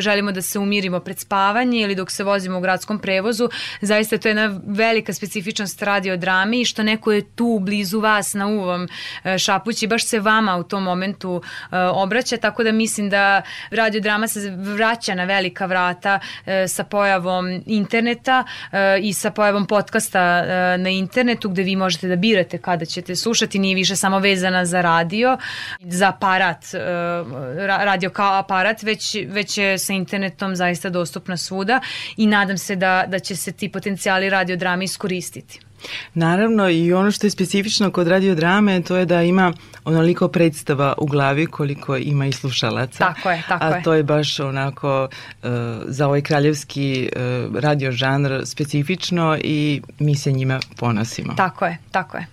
želimo 0.00 0.32
da 0.32 0.42
se 0.42 0.58
umirimo 0.58 1.00
pred 1.00 1.18
spavanje 1.18 1.80
ili 1.80 1.94
dok 1.94 2.10
se 2.10 2.24
vozimo 2.24 2.58
u 2.58 2.60
gradskom 2.60 2.98
prevozu. 2.98 3.48
Zaista 3.80 4.18
to 4.18 4.28
je 4.28 4.30
jedna 4.30 4.60
velika 4.66 5.12
specifičnost 5.12 5.82
radiodrame 5.82 6.60
i 6.60 6.64
što 6.64 6.82
neko 6.82 7.12
je 7.12 7.34
tu 7.34 7.58
blizu 7.60 8.00
vas 8.00 8.34
na 8.34 8.46
uvom 8.46 8.88
e, 9.24 9.38
šapući, 9.38 9.86
baš 9.86 10.06
se 10.06 10.20
vama 10.20 10.56
u 10.56 10.62
tom 10.62 10.82
momentu 10.82 11.42
e, 11.72 11.76
obraća, 11.78 12.36
tako 12.36 12.64
da 12.64 12.72
mislim 12.72 13.10
da 13.10 13.42
radiodrama 13.70 14.28
se 14.28 14.50
vraća 14.56 15.14
na 15.14 15.24
velika 15.24 15.66
vrata 15.66 16.20
sa 16.68 16.84
pojavom 16.84 17.62
interneta 17.66 18.44
i 19.02 19.12
sa 19.12 19.30
pojavom 19.30 19.66
podcasta 19.66 20.42
na 20.76 20.90
internetu 20.90 21.48
gde 21.48 21.62
vi 21.62 21.76
možete 21.76 22.08
da 22.08 22.16
birate 22.16 22.58
kada 22.58 22.84
ćete 22.84 23.16
slušati, 23.16 23.58
nije 23.58 23.74
više 23.74 23.96
samo 23.96 24.18
vezana 24.18 24.64
za 24.64 24.80
radio, 24.80 25.38
za 25.80 26.08
aparat, 26.08 26.64
radio 27.66 28.10
kao 28.10 28.38
aparat, 28.38 28.82
već, 28.82 29.16
već 29.28 29.41
već 29.42 29.58
je 29.58 29.78
sa 29.78 29.92
internetom 29.92 30.56
zaista 30.56 30.90
dostupna 30.90 31.36
svuda 31.36 31.80
i 32.16 32.26
nadam 32.26 32.58
se 32.58 32.76
da, 32.76 33.04
da 33.08 33.18
će 33.18 33.36
se 33.36 33.52
ti 33.52 33.68
potencijali 33.68 34.30
radiodrame 34.30 34.84
iskoristiti. 34.84 35.60
Naravno 36.14 36.70
i 36.70 36.92
ono 36.92 37.10
što 37.10 37.26
je 37.26 37.30
specifično 37.30 37.90
kod 37.90 38.08
radiodrame 38.08 38.82
to 38.82 38.96
je 38.96 39.06
da 39.06 39.22
ima 39.22 39.52
onoliko 39.84 40.28
predstava 40.28 40.94
u 40.98 41.06
glavi 41.06 41.46
koliko 41.46 41.96
ima 41.96 42.26
i 42.26 42.32
slušalaca. 42.32 42.98
Tako 42.98 43.30
je, 43.30 43.42
tako 43.48 43.64
A 43.64 43.76
je. 43.76 43.82
to 43.82 43.94
je 43.94 44.02
baš 44.02 44.40
onako 44.40 45.08
uh, 45.08 45.50
za 45.86 46.06
ovaj 46.06 46.22
kraljevski 46.22 47.08
uh, 47.08 47.56
radio 47.58 47.92
žanr 47.92 48.42
specifično 48.44 49.38
i 49.44 49.82
mi 49.98 50.14
se 50.14 50.32
njima 50.32 50.60
ponosimo. 50.76 51.34
Tako 51.36 51.66
je, 51.66 51.78
tako 51.90 52.16
je. 52.16 52.31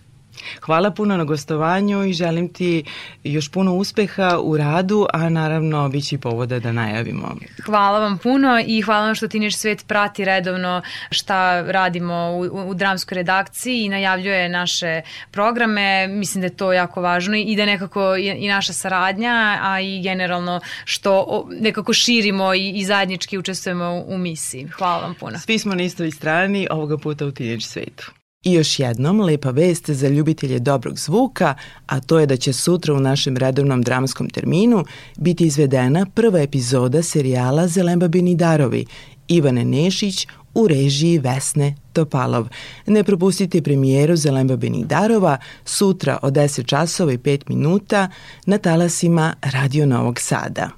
Hvala 0.62 0.92
puno 0.92 1.18
na 1.18 1.24
gostovanju 1.24 2.06
i 2.06 2.14
želim 2.14 2.54
ti 2.54 2.84
još 3.24 3.52
puno 3.52 3.74
uspeha 3.74 4.40
u 4.44 4.58
radu, 4.58 5.06
a 5.14 5.30
naravno 5.30 5.90
bit 5.90 6.08
će 6.08 6.16
i 6.16 6.18
povoda 6.18 6.60
da 6.60 6.72
najavimo. 6.72 7.36
Hvala 7.66 8.00
vam 8.00 8.18
puno 8.18 8.64
i 8.68 8.82
hvala 8.82 9.06
vam 9.06 9.16
što 9.16 9.28
Tiniš 9.28 9.58
Svet 9.58 9.88
prati 9.88 10.26
redovno 10.26 10.82
šta 11.12 11.62
radimo 11.62 12.16
u, 12.16 12.70
u 12.70 12.74
dramskoj 12.74 13.16
redakciji 13.16 13.84
i 13.84 13.90
najavljuje 13.90 14.50
naše 14.50 15.02
programe. 15.32 16.08
Mislim 16.08 16.42
da 16.42 16.46
je 16.46 16.58
to 16.58 16.74
jako 16.74 17.02
važno 17.02 17.38
i 17.38 17.56
da 17.56 17.66
nekako 17.66 18.16
i 18.16 18.48
naša 18.48 18.74
saradnja, 18.74 19.60
a 19.62 19.82
i 19.82 20.02
generalno 20.02 20.60
što 20.86 21.46
nekako 21.60 21.94
širimo 21.94 22.54
i, 22.54 22.70
i 22.70 22.86
zajednički 22.86 23.38
učestvujemo 23.38 24.04
u 24.08 24.18
misiji. 24.18 24.68
Hvala 24.68 25.02
vam 25.02 25.16
puno. 25.16 25.40
Svi 25.40 25.60
smo 25.60 25.76
na 25.76 25.84
istoj 25.84 26.12
strani 26.12 26.68
ovoga 26.72 26.98
puta 26.98 27.26
u 27.26 27.32
Tiniš 27.32 27.66
Svetu. 27.66 28.12
I 28.44 28.54
još 28.54 28.80
jednom 28.80 29.22
lepa 29.22 29.50
vest 29.50 29.90
za 29.90 30.08
ljubitelje 30.08 30.60
dobrog 30.60 31.00
zvuka, 31.00 31.56
a 31.86 32.00
to 32.00 32.20
je 32.20 32.26
da 32.26 32.38
će 32.38 32.54
sutra 32.54 32.94
u 32.94 33.00
našem 33.00 33.38
redovnom 33.38 33.82
dramskom 33.82 34.30
terminu 34.30 34.86
biti 35.18 35.46
izvedena 35.46 36.06
prva 36.16 36.40
epizoda 36.40 37.04
serijala 37.04 37.68
Zelembabini 37.68 38.36
darovi 38.36 38.86
Ivane 39.28 39.66
Nešić 39.66 40.28
u 40.54 40.68
režiji 40.68 41.20
Vesne 41.20 41.76
Topalov. 41.94 42.48
Ne 42.88 43.04
propustite 43.04 43.62
premijeru 43.62 44.16
Zelembabenih 44.16 44.86
darova 44.86 45.38
sutra 45.66 46.20
od 46.22 46.34
10 46.34 46.66
časova 46.66 47.14
i 47.14 47.18
5 47.18 47.42
minuta 47.50 48.10
na 48.46 48.58
talasima 48.58 49.34
Radio 49.42 49.86
Novog 49.86 50.20
Sada. 50.20 50.70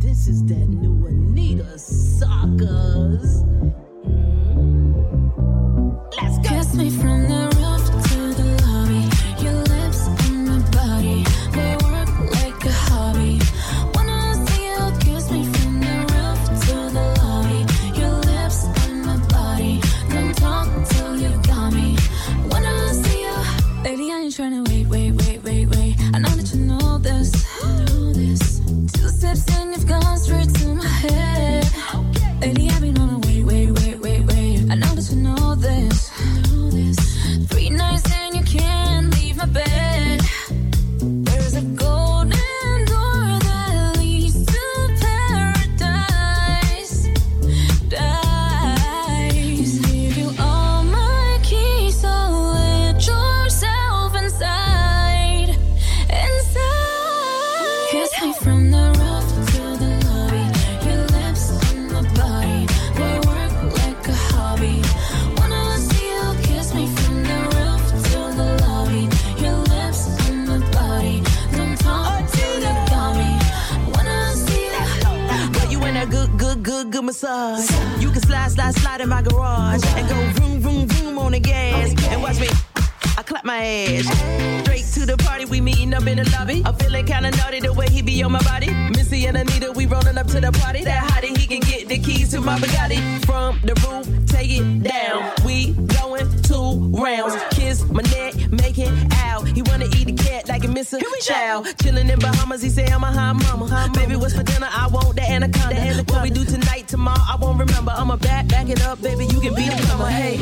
This 0.00 0.18
is 0.18 0.38
that 0.46 0.68
new 0.68 1.06
Anita 1.06 1.78
suckers. 1.78 3.47
Steps 29.36 29.58
and 29.58 29.72
you've 29.72 29.86
gone 29.86 30.18
straight 30.18 30.54
to 30.54 30.77
to 90.28 90.40
the 90.40 90.52
party. 90.52 90.84
That 90.84 91.10
hottie, 91.10 91.36
he 91.36 91.46
can 91.46 91.60
get 91.60 91.88
the 91.88 91.98
keys 91.98 92.30
to 92.30 92.40
my 92.40 92.58
Bugatti. 92.58 93.24
From 93.24 93.58
the 93.62 93.74
roof, 93.86 94.06
take 94.26 94.50
it 94.50 94.82
down. 94.82 95.32
We 95.44 95.72
going 95.98 96.28
two 96.42 96.90
rounds. 97.02 97.34
Kiss 97.50 97.84
my 97.88 98.02
neck, 98.02 98.34
make 98.50 98.78
it 98.78 98.92
out. 99.24 99.46
He 99.48 99.62
wanna 99.62 99.86
eat 99.96 100.08
a 100.08 100.12
cat 100.12 100.48
like 100.48 100.64
a 100.64 100.68
missing 100.68 101.00
child. 101.22 101.66
Chilling 101.82 102.08
in 102.08 102.18
Bahamas, 102.18 102.62
he 102.62 102.70
say 102.70 102.86
I'm 102.86 103.02
a 103.02 103.12
hot 103.12 103.34
mama. 103.42 103.90
Baby, 103.94 104.16
what's 104.16 104.34
for 104.34 104.42
dinner? 104.42 104.68
I 104.70 104.86
want 104.88 105.16
the 105.16 105.22
anaconda. 105.22 106.04
What 106.12 106.22
we 106.22 106.30
do 106.30 106.44
tonight, 106.44 106.88
tomorrow, 106.88 107.20
I 107.28 107.36
won't 107.40 107.58
remember. 107.58 107.92
I'ma 107.94 108.16
back, 108.16 108.48
back 108.48 108.68
it 108.68 108.82
up, 108.84 109.00
baby. 109.02 109.26
You 109.26 109.40
can 109.40 109.54
be 109.54 109.68
the 109.68 109.76
plumber. 109.86 110.06
Hey. 110.06 110.38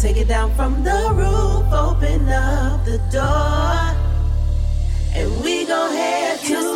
Take 0.00 0.18
it 0.18 0.28
down 0.28 0.54
from 0.54 0.82
the 0.84 1.12
roof, 1.14 1.72
open 1.72 2.28
up 2.28 2.84
the 2.84 2.98
door, 3.10 3.94
and 5.14 5.42
we 5.42 5.64
gon' 5.64 5.92
head 5.92 6.40
to 6.40 6.73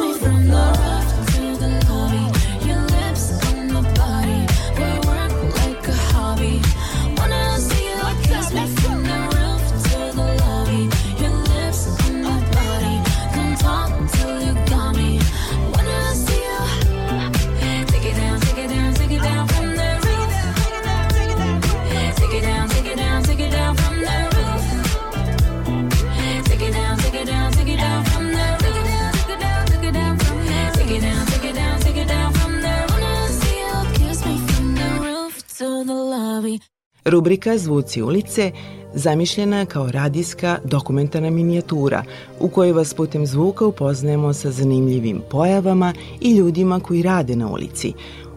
Rubrika 37.11 37.59
Zvuci 37.59 38.03
ulice 38.03 38.53
zamišljena 38.95 39.59
je 39.59 39.67
kao 39.67 39.91
radijska 39.91 40.59
dokumentarna 40.65 41.31
minijatura 41.31 42.05
u 42.41 42.49
kojoj 42.49 42.73
vas 42.73 42.95
putem 42.95 43.27
zvuka 43.27 43.67
upoznajemo 43.67 44.33
sa 44.33 44.51
zanimljivim 44.51 45.21
pojavama 45.31 45.95
i 46.21 46.37
ljudima 46.37 46.81
koji 46.81 47.03
rade 47.03 47.37
na 47.37 47.49
ulici, 47.49 47.93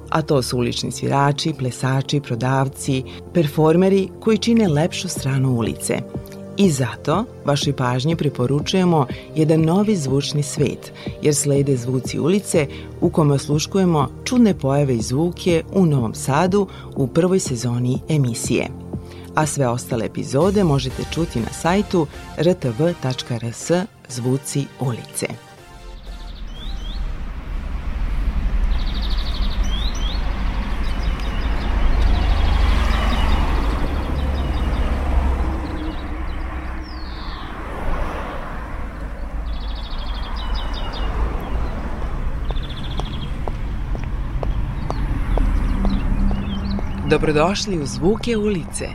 a 0.10 0.22
to 0.22 0.42
su 0.42 0.58
ulični 0.58 0.92
svirači, 0.92 1.54
plesači, 1.54 2.20
prodavci, 2.20 3.04
performeri 3.34 4.10
koji 4.20 4.38
čine 4.38 4.68
lepšu 4.68 5.08
stranu 5.08 5.56
ulice. 5.56 5.98
I 6.58 6.70
zato 6.70 7.26
vašoj 7.46 7.74
pažnji 7.74 8.16
preporučujemo 8.16 9.08
jedan 9.36 9.62
novi 9.62 9.96
zvučni 9.96 10.44
svet, 10.44 10.94
jer 11.22 11.36
slede 11.36 11.78
zvuci 11.78 12.20
ulice 12.20 12.68
u 13.02 13.10
kome 13.10 13.34
osluškujemo 13.34 14.08
čudne 14.24 14.54
pojave 14.54 14.96
i 14.96 15.02
zvuke 15.02 15.64
u 15.74 15.86
Novom 15.86 16.16
Sadu 16.16 16.68
u 16.96 17.08
prvoj 17.08 17.40
sezoni 17.40 18.00
emisije. 18.10 18.68
A 19.36 19.46
sve 19.46 19.68
ostale 19.68 20.06
epizode 20.06 20.64
možete 20.64 21.04
čuti 21.14 21.40
na 21.40 21.54
sajtu 21.54 22.08
rtv.rs 22.38 23.72
zvuci 24.10 24.66
ulice. 24.80 25.51
Dobrodošli 47.12 47.80
u 47.80 47.86
Zvuke 47.86 48.38
ulice. 48.38 48.88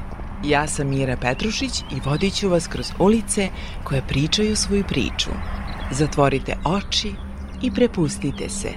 Ja 0.45 0.67
sam 0.67 0.89
Mira 0.89 1.17
Petrušić 1.17 1.81
i 1.81 2.01
vodit 2.05 2.35
ću 2.35 2.49
vas 2.49 2.67
kroz 2.67 2.93
ulice 2.99 3.49
koje 3.85 4.03
pričaju 4.09 4.57
svoju 4.57 4.85
priču. 4.89 5.31
Zatvorite 5.91 6.57
oči 6.65 7.13
i 7.63 7.71
prepustite 7.71 8.49
se. 8.49 8.69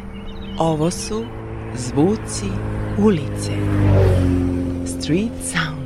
Ovo 0.58 0.92
su 0.92 1.26
Zvuci 1.76 2.46
ulice. 2.98 3.52
Street 4.86 5.32
Sounds. 5.44 5.79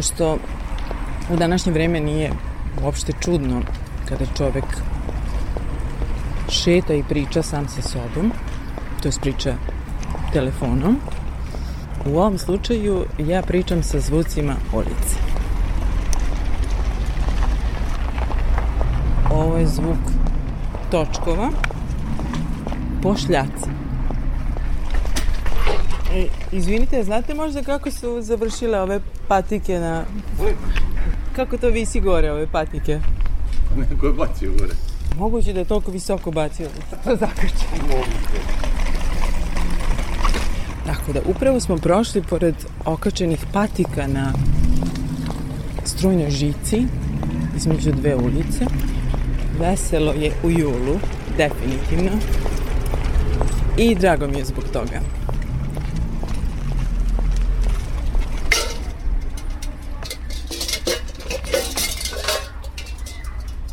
Pošto 0.00 0.38
u 1.30 1.36
današnje 1.36 1.72
vreme 1.72 2.00
nije 2.00 2.32
uopšte 2.82 3.12
čudno 3.20 3.60
kada 4.08 4.24
čovek 4.36 4.64
šeta 6.48 6.94
i 6.94 7.02
priča 7.08 7.42
sam 7.42 7.68
sa 7.68 7.82
sobom, 7.82 8.32
to 9.02 9.08
je 9.08 9.12
priča 9.20 9.54
telefonom. 10.32 10.96
U 12.06 12.18
ovom 12.18 12.38
slučaju 12.38 13.04
ja 13.18 13.42
pričam 13.42 13.82
sa 13.82 14.00
zvucima 14.00 14.54
ulice. 14.72 15.16
Ovo 19.30 19.56
je 19.56 19.66
zvuk 19.66 19.98
točkova 20.90 21.50
po 23.02 23.16
šljaci. 23.16 23.70
E, 26.14 26.26
izvinite, 26.52 27.04
znate 27.04 27.34
možda 27.34 27.62
kako 27.62 27.90
su 27.90 28.22
završile 28.22 28.80
ove 28.80 29.00
patike 29.30 29.78
na... 29.78 30.04
Kako 31.36 31.58
to 31.58 31.68
visi 31.68 32.00
gore, 32.00 32.32
ove 32.32 32.46
patike? 32.46 33.00
Neko 33.76 34.06
je 34.06 34.12
bacio 34.12 34.52
gore. 34.58 34.74
Moguće 35.18 35.52
da 35.52 35.58
je 35.58 35.64
toliko 35.64 35.90
visoko 35.90 36.30
bacio 36.30 36.68
da 36.68 36.96
se 36.96 37.02
to 37.04 37.16
zakače. 37.16 37.66
Tako 40.86 41.12
da, 41.12 41.20
upravo 41.26 41.60
smo 41.60 41.76
prošli 41.76 42.22
pored 42.22 42.54
okačenih 42.84 43.46
patika 43.52 44.06
na 44.06 44.32
strujnoj 45.84 46.30
žici 46.30 46.86
između 47.56 47.92
dve 47.92 48.16
ulice. 48.16 48.64
Veselo 49.60 50.12
je 50.12 50.32
u 50.42 50.50
julu, 50.50 50.98
definitivno. 51.36 52.18
I 53.76 53.94
drago 53.94 54.26
mi 54.26 54.38
je 54.38 54.44
zbog 54.44 54.64
toga. 54.72 55.00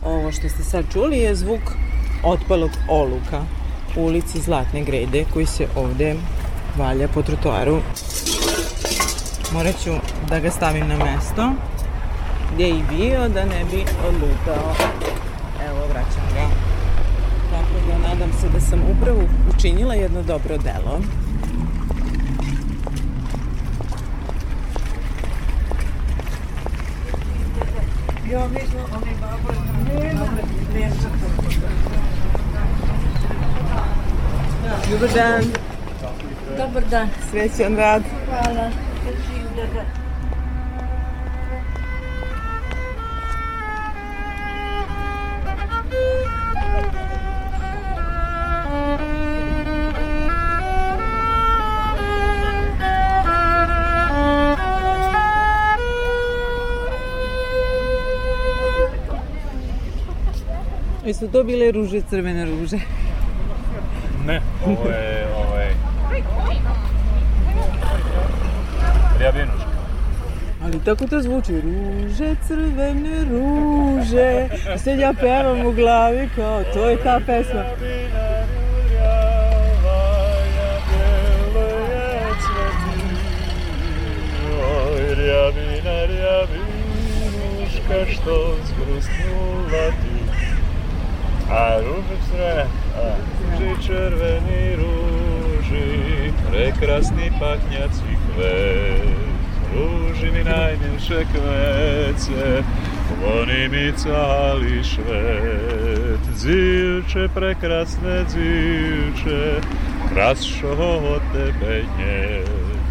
Ovo 0.08 0.32
što 0.32 0.50
ste 0.50 0.57
sad 0.72 0.86
čuli 0.94 1.18
je 1.18 1.36
zvuk 1.36 1.62
otpalog 2.24 2.70
oluka 2.90 3.42
u 3.96 4.02
ulici 4.02 4.42
Zlatne 4.42 4.84
grede 4.84 5.26
koji 5.34 5.46
se 5.46 5.68
ovde 5.76 6.16
valja 6.78 7.08
po 7.08 7.22
trotoaru. 7.22 7.78
Morat 9.54 9.76
ću 9.84 9.92
da 10.30 10.40
ga 10.40 10.52
stavim 10.52 10.88
na 10.88 10.98
mesto 10.98 11.52
gdje 12.54 12.64
je 12.64 12.80
i 12.80 12.84
bio 12.90 13.30
da 13.30 13.46
ne 13.46 13.66
bi 13.72 13.86
odlutao. 14.08 14.76
Evo, 15.70 15.88
vraćam 15.90 16.28
ga. 16.34 16.48
Tako 17.52 17.88
da 17.88 18.10
nadam 18.10 18.32
se 18.42 18.50
da 18.50 18.60
sam 18.60 18.80
upravo 18.92 19.22
učinila 19.56 19.94
jedno 19.94 20.24
dobro 20.24 20.58
delo. 20.58 21.00
Dobar 34.90 35.10
dan. 35.16 35.44
Dobar 36.58 36.84
dan. 36.92 37.10
Srećan 37.32 37.76
rad. 37.78 38.04
Hvala. 38.30 38.72
Jesu 61.18 61.32
to 61.32 61.44
bile 61.44 61.72
ruže, 61.72 62.02
crvene 62.10 62.46
ruže? 62.46 62.78
Ne, 64.26 64.42
ovo 64.66 64.90
je 64.90 65.28
ovaj... 65.38 65.70
Rjabinuška. 69.20 69.78
Ali 70.64 70.80
tako 70.86 71.08
to 71.08 71.22
zvuči. 71.22 71.62
Ruže, 71.62 72.36
crvene 72.48 73.26
ruže. 73.32 74.48
I 74.76 74.80
sad 74.80 75.00
ja 75.00 75.14
pevam 75.14 75.66
u 75.66 75.72
glavi 75.72 76.30
kao, 76.36 76.64
to 76.74 76.90
je 76.90 76.98
ta 77.04 77.20
pesma. 77.26 77.64
Petre, 92.38 92.70
že 93.58 93.70
červený 93.82 94.78
rúži, 94.78 96.30
prekrasný 96.54 97.34
pachňací 97.42 98.14
kvet. 98.14 99.10
Rúži 99.74 100.30
mi 100.30 100.46
najmilšie 100.46 101.26
kvece, 101.34 102.62
voní 103.18 103.64
mi 103.74 103.90
celý 103.98 104.86
švet. 104.86 106.22
Dzivče, 106.38 107.26
prekrasné 107.34 108.30
dzivče, 108.30 109.42
krasšoho 110.14 111.18
od 111.18 111.24
tebe 111.34 111.90
нет. 111.98 112.86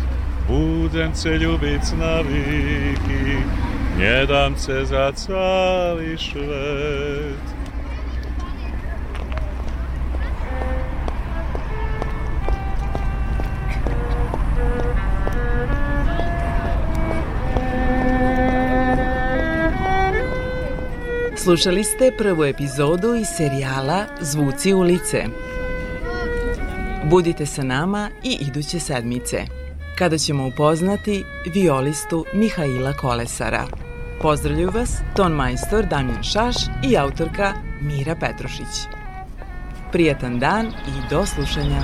Budem 0.50 1.14
se 1.14 1.38
ľubiť 1.38 1.94
na 2.02 2.22
výky, 2.26 3.46
nedám 3.94 4.58
se 4.58 4.86
za 4.86 5.14
celý 5.14 6.18
švet. 6.18 7.55
Slušali 21.46 21.84
ste 21.84 22.12
prvu 22.18 22.44
epizodu 22.44 23.14
iz 23.14 23.26
serijala 23.36 24.04
Zvuci 24.20 24.74
ulice. 24.74 25.24
Budite 27.04 27.46
sa 27.46 27.62
nama 27.62 28.10
i 28.22 28.38
iduće 28.40 28.80
sedmice, 28.80 29.44
kada 29.98 30.18
ćemo 30.18 30.46
upoznati 30.46 31.24
violistu 31.54 32.24
Mihaila 32.34 32.92
Kolesara. 32.92 33.66
Pozdravljuju 34.22 34.70
vas 34.74 34.98
ton 35.16 35.32
majstor 35.32 35.86
Damjan 35.86 36.22
Šaš 36.22 36.56
i 36.84 36.96
autorka 36.96 37.52
Mira 37.80 38.14
Petrušić. 38.14 38.88
Prijatan 39.92 40.38
dan 40.38 40.66
i 40.66 41.10
do 41.10 41.26
slušanja. 41.26 41.80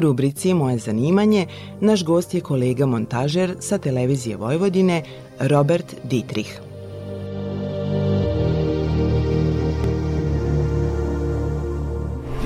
U 0.00 0.02
rubrici 0.02 0.54
Moje 0.54 0.78
zanimanje 0.78 1.46
naš 1.80 2.04
gost 2.04 2.34
je 2.34 2.40
kolega 2.40 2.86
montažer 2.86 3.54
sa 3.60 3.78
televizije 3.78 4.36
Vojvodine 4.36 5.02
Robert 5.38 5.94
Dietrich. 6.04 6.50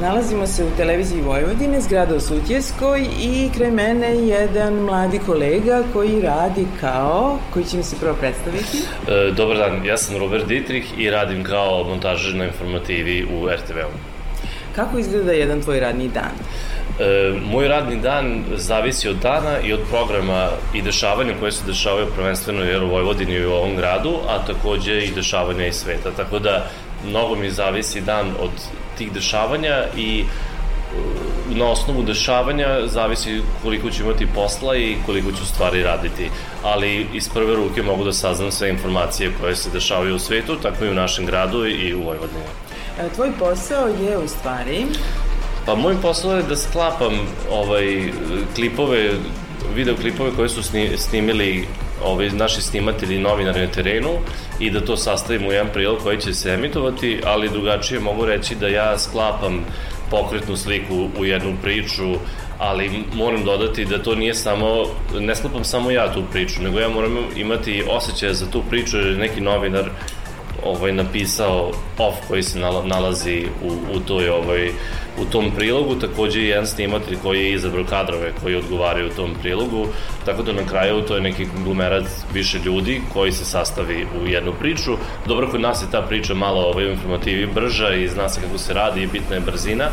Nalazimo 0.01 0.47
se 0.47 0.65
u 0.65 0.77
televiziji 0.77 1.23
Vojvodine, 1.23 1.81
zgrada 1.81 2.17
u 2.17 2.21
Sutjeskoj 2.21 3.07
i 3.21 3.51
kraj 3.57 3.71
mene 3.71 4.07
je 4.07 4.27
jedan 4.27 4.75
mladi 4.75 5.19
kolega 5.27 5.83
koji 5.93 6.21
radi 6.21 6.67
kao, 6.81 7.39
koji 7.53 7.65
će 7.65 7.77
mi 7.77 7.83
se 7.83 7.97
prvo 8.01 8.15
predstaviti. 8.21 8.79
E, 9.09 9.33
dobar 9.37 9.57
dan, 9.57 9.87
ja 9.87 9.97
sam 9.97 10.17
Robert 10.17 10.49
Dietrich 10.49 10.99
i 10.99 11.11
radim 11.11 11.45
kao 11.45 11.85
montažer 11.85 12.35
na 12.35 12.45
informativi 12.45 13.25
u 13.25 13.49
RTV-u. 13.49 14.15
Kako 14.75 14.99
izgleda 14.99 15.33
jedan 15.33 15.63
tvoj 15.63 15.81
radni 15.81 16.09
dan? 16.09 16.35
E, 16.99 17.33
moj 17.51 17.69
radni 17.69 17.97
dan 17.97 18.45
zavisi 18.57 19.09
od 19.09 19.17
dana 19.17 19.61
i 19.61 19.73
od 19.73 19.81
programa 19.91 20.49
i 20.75 20.83
dešavanja 20.83 21.35
koje 21.41 21.53
se 21.53 21.67
dešavaju 21.67 22.07
prvenstveno 22.17 22.63
jer 22.63 22.83
u 22.83 22.89
Vojvodini 22.89 23.33
i 23.33 23.47
u 23.47 23.53
ovom 23.53 23.77
gradu, 23.77 24.15
a 24.29 24.39
takođe 24.47 25.05
i 25.05 25.11
dešavanja 25.15 25.67
iz 25.67 25.75
sveta. 25.75 26.11
Tako 26.17 26.39
da 26.39 26.67
mnogo 27.09 27.35
mi 27.35 27.51
zavisi 27.51 28.01
dan 28.01 28.27
od 28.41 28.51
tih 28.99 29.13
dešavanja 29.13 29.85
i 29.97 30.21
e, 30.21 30.25
na 31.55 31.67
osnovu 31.67 32.03
dešavanja 32.03 32.87
zavisi 32.87 33.43
koliko 33.63 33.91
ću 33.91 34.03
imati 34.03 34.27
posla 34.35 34.77
i 34.77 34.97
koliko 35.07 35.33
ću 35.33 35.47
stvari 35.47 35.83
raditi. 35.83 36.31
Ali 36.63 37.07
iz 37.15 37.29
prve 37.29 37.55
ruke 37.55 37.83
mogu 37.83 38.05
da 38.05 38.13
saznam 38.13 38.51
sve 38.51 38.69
informacije 38.69 39.33
koje 39.41 39.57
se 39.57 39.71
dešavaju 39.71 40.15
u 40.15 40.19
svetu, 40.19 40.57
tako 40.63 40.85
i 40.85 40.91
u 40.91 40.95
našem 40.95 41.27
gradu 41.27 41.67
i 41.67 41.95
u 41.95 42.03
Vojvodini. 42.03 42.45
E, 43.01 43.09
Tvoj 43.15 43.33
posao 43.39 43.89
je 43.89 44.19
u 44.19 44.29
stvari 44.29 44.87
Pa 45.67 45.75
moj 45.75 45.95
posao 46.03 46.37
je 46.37 46.43
da 46.43 46.57
sklapam 46.57 47.13
ovaj, 47.51 48.13
klipove, 48.55 49.11
videoklipove 49.75 50.31
koje 50.37 50.49
su 50.49 50.63
sni, 50.63 50.91
snimili 50.97 51.67
ovaj, 52.05 52.31
naši 52.31 52.63
snimatelji 52.63 53.19
novinari 53.19 53.61
na 53.61 53.73
terenu 53.73 54.11
i 54.61 54.71
da 54.71 54.85
to 54.85 54.97
sastavim 54.97 55.47
u 55.47 55.53
jedan 55.53 55.73
prilog 55.73 55.99
koji 56.03 56.21
će 56.21 56.35
se 56.35 56.51
emitovati, 56.51 57.21
ali 57.25 57.49
drugačije 57.49 58.01
mogu 58.01 58.27
reći 58.27 58.55
da 58.55 58.69
ja 58.69 58.99
sklapam 58.99 59.65
pokretnu 60.11 60.57
sliku 60.57 61.09
u 61.19 61.25
jednu 61.25 61.55
priču, 61.63 62.15
ali 62.59 62.91
moram 63.15 63.45
dodati 63.45 63.85
da 63.85 64.03
to 64.03 64.15
nije 64.15 64.35
samo, 64.35 64.85
ne 65.21 65.35
sklapam 65.35 65.65
samo 65.65 65.91
ja 65.91 66.13
tu 66.13 66.23
priču, 66.33 66.63
nego 66.63 66.79
ja 66.79 66.89
moram 66.89 67.17
imati 67.37 67.85
osjećaj 67.89 68.35
za 68.35 68.51
tu 68.51 68.63
priču 68.71 68.97
jer 68.97 69.07
je 69.07 69.17
neki 69.17 69.41
novinar 69.41 69.91
ovaj 70.65 70.93
napisao 70.93 71.71
off 71.99 72.17
koji 72.29 72.43
se 72.43 72.59
nala- 72.59 72.87
nalazi 72.87 73.47
u, 73.63 73.97
u 73.97 74.01
toj 74.01 74.29
ovaj 74.29 74.69
u 75.21 75.25
tom 75.25 75.51
prilogu. 75.57 75.95
Takođe 75.95 76.41
i 76.41 76.47
jedan 76.49 76.67
snimatelj 76.67 77.19
koji 77.23 77.41
je 77.45 77.53
izabrao 77.53 77.85
kadrove 77.85 78.33
koji 78.43 78.57
odgovaraju 78.57 79.11
tom 79.17 79.31
prilogu. 79.43 79.87
Tako 80.25 80.43
da 80.43 80.53
na 80.53 80.67
kraju 80.71 81.03
to 81.03 81.15
je 81.15 81.21
neki 81.21 81.47
konglomerat 81.55 82.05
više 82.33 82.59
ljudi 82.59 83.01
koji 83.13 83.33
se 83.33 83.45
sastavi 83.45 84.07
u 84.23 84.27
jednu 84.27 84.53
priču. 84.61 84.93
Dobro 85.27 85.49
kod 85.51 85.61
nas 85.61 85.83
je 85.83 85.91
ta 85.91 86.03
priča 86.03 86.35
malo 86.35 86.61
ovaj, 86.63 86.91
informativi 86.91 87.47
brža 87.47 87.95
i 87.95 88.09
zna 88.09 88.29
se 88.29 88.41
kako 88.41 88.59
se 88.59 88.75
radi 88.75 89.03
i 89.03 89.07
bitna 89.07 89.35
je 89.37 89.41
brzina 89.41 89.89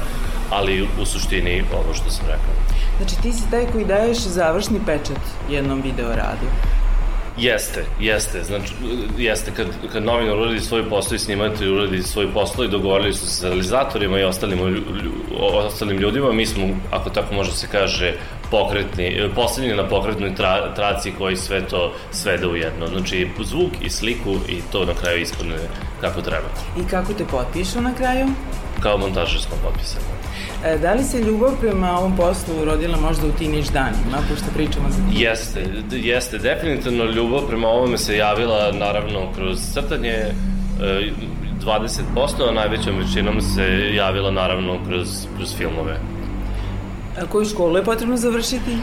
ali 0.49 0.87
u 1.01 1.05
suštini 1.05 1.63
ovo 1.73 1.93
što 1.93 2.09
sam 2.09 2.25
rekao. 2.25 2.53
Znači 2.97 3.21
ti 3.21 3.31
si 3.33 3.51
taj 3.51 3.65
koji 3.71 3.85
daješ 3.85 4.17
završni 4.17 4.79
pečat 4.85 5.19
jednom 5.49 5.81
video 5.81 6.09
radu. 6.09 6.47
Jeste, 7.37 7.85
jeste. 7.99 8.43
Znači, 8.43 8.73
jeste, 9.17 9.51
kad, 9.51 9.67
kad 9.93 10.03
novinar 10.03 10.37
uradi 10.37 10.59
svoj 10.59 10.89
posao 10.89 11.15
i 11.15 11.19
snimatelj 11.19 11.69
uradi 11.69 12.03
svoj 12.03 12.33
posao 12.33 12.65
i 12.65 12.67
dogovorili 12.67 13.13
su 13.13 13.27
se 13.27 13.33
sa 13.33 13.47
realizatorima 13.47 14.19
i 14.19 14.23
ostalim, 14.23 14.59
lju- 14.59 14.83
ostalim 15.39 15.97
ljudima, 15.97 16.31
mi 16.31 16.45
smo, 16.45 16.67
ako 16.91 17.09
tako 17.09 17.33
može 17.33 17.51
se 17.51 17.67
kaže, 17.71 18.13
pokretni, 18.51 19.29
poslednji 19.35 19.75
na 19.75 19.87
pokretnoj 19.87 20.35
tra, 20.35 20.73
traci 20.73 21.11
koji 21.17 21.35
sve 21.35 21.67
to 21.67 21.93
svede 22.11 22.47
u 22.47 22.55
jedno. 22.55 22.87
Znači, 22.87 23.27
zvuk 23.39 23.71
i 23.81 23.89
sliku 23.89 24.35
i 24.49 24.61
to 24.71 24.85
na 24.85 24.93
kraju 24.93 25.21
ispadne 25.21 25.55
kako 26.01 26.21
treba. 26.21 26.47
I 26.79 26.89
kako 26.89 27.13
te 27.13 27.25
potpišu 27.25 27.81
na 27.81 27.93
kraju? 27.95 28.27
Kao 28.83 28.97
montažer 28.97 29.41
smo 29.41 29.55
potpisani. 29.63 30.05
E, 30.65 30.77
Da 30.77 30.93
li 30.93 31.03
se 31.03 31.21
ljubav 31.21 31.51
prema 31.61 31.97
ovom 31.97 32.15
poslu 32.17 32.65
rodila 32.65 32.97
možda 32.97 33.27
u 33.27 33.31
tiniš 33.31 33.67
danima, 33.67 34.17
pošto 34.29 34.45
pričamo 34.53 34.89
za 34.89 34.97
ti? 34.97 35.23
Jeste, 35.23 35.65
jeste, 35.91 36.37
definitivno 36.37 37.03
ljubav 37.03 37.47
prema 37.47 37.67
ovome 37.67 37.97
se 37.97 38.17
javila 38.17 38.71
naravno 38.71 39.19
kroz 39.35 39.59
crtanje, 39.73 40.15
e, 40.81 41.11
20%, 41.65 42.49
a 42.49 42.51
najvećom 42.51 42.97
većinom 42.97 43.41
se 43.41 43.95
javila 43.95 44.31
naravno 44.31 44.77
kroz, 44.87 45.07
kroz 45.37 45.55
filmove. 45.57 45.99
A 47.21 47.25
koju 47.25 47.45
školu 47.45 47.77
je 47.77 47.83
potrebno 47.83 48.17
završiti? 48.17 48.77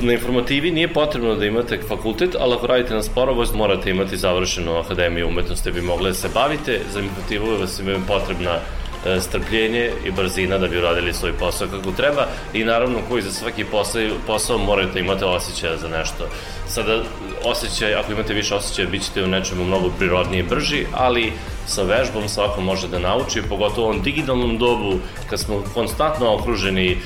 Na 0.00 0.12
informativi 0.12 0.70
nije 0.70 0.92
potrebno 0.92 1.34
da 1.34 1.46
imate 1.46 1.78
fakultet, 1.88 2.36
ali 2.40 2.54
ako 2.54 2.66
radite 2.66 2.94
na 2.94 3.02
sporovost 3.02 3.54
morate 3.54 3.90
imati 3.90 4.16
završenu 4.16 4.72
akademiju 4.76 5.28
umetnosti 5.28 5.70
da 5.70 5.74
bi 5.74 5.86
mogli 5.86 6.08
da 6.08 6.14
se 6.14 6.28
bavite. 6.34 6.80
Za 6.92 7.00
informativu 7.00 7.46
vas 7.60 7.80
ima 7.80 7.98
potrebna 8.08 8.50
e, 8.50 8.81
strpljenje 9.20 9.90
i 10.04 10.10
brzina 10.10 10.58
da 10.58 10.68
bi 10.68 10.78
uradili 10.78 11.12
svoj 11.12 11.32
posao 11.32 11.68
kako 11.68 11.92
treba 11.92 12.26
i 12.52 12.64
naravno 12.64 12.98
koji 13.08 13.22
za 13.22 13.30
svaki 13.30 13.64
posao, 13.64 14.02
posao 14.26 14.58
morate 14.58 15.00
imate 15.00 15.24
osjećaja 15.24 15.76
za 15.76 15.88
nešto. 15.88 16.28
Sada 16.68 17.02
osjećaj, 17.44 17.94
ako 17.94 18.12
imate 18.12 18.34
više 18.34 18.54
osjećaja, 18.54 18.88
bit 18.88 19.02
ćete 19.02 19.24
u 19.24 19.26
nečemu 19.26 19.64
mnogo 19.64 19.90
prirodnije 19.98 20.40
i 20.40 20.46
brži, 20.46 20.86
ali 20.92 21.32
sa 21.66 21.82
vežbom 21.82 22.28
svako 22.28 22.60
može 22.60 22.88
da 22.88 22.98
nauči, 22.98 23.42
pogotovo 23.48 23.86
u 23.86 23.90
ovom 23.90 24.02
digitalnom 24.02 24.58
dobu, 24.58 24.98
kad 25.30 25.40
smo 25.40 25.64
konstantno 25.74 26.34
okruženi 26.34 26.90
e, 26.90 26.96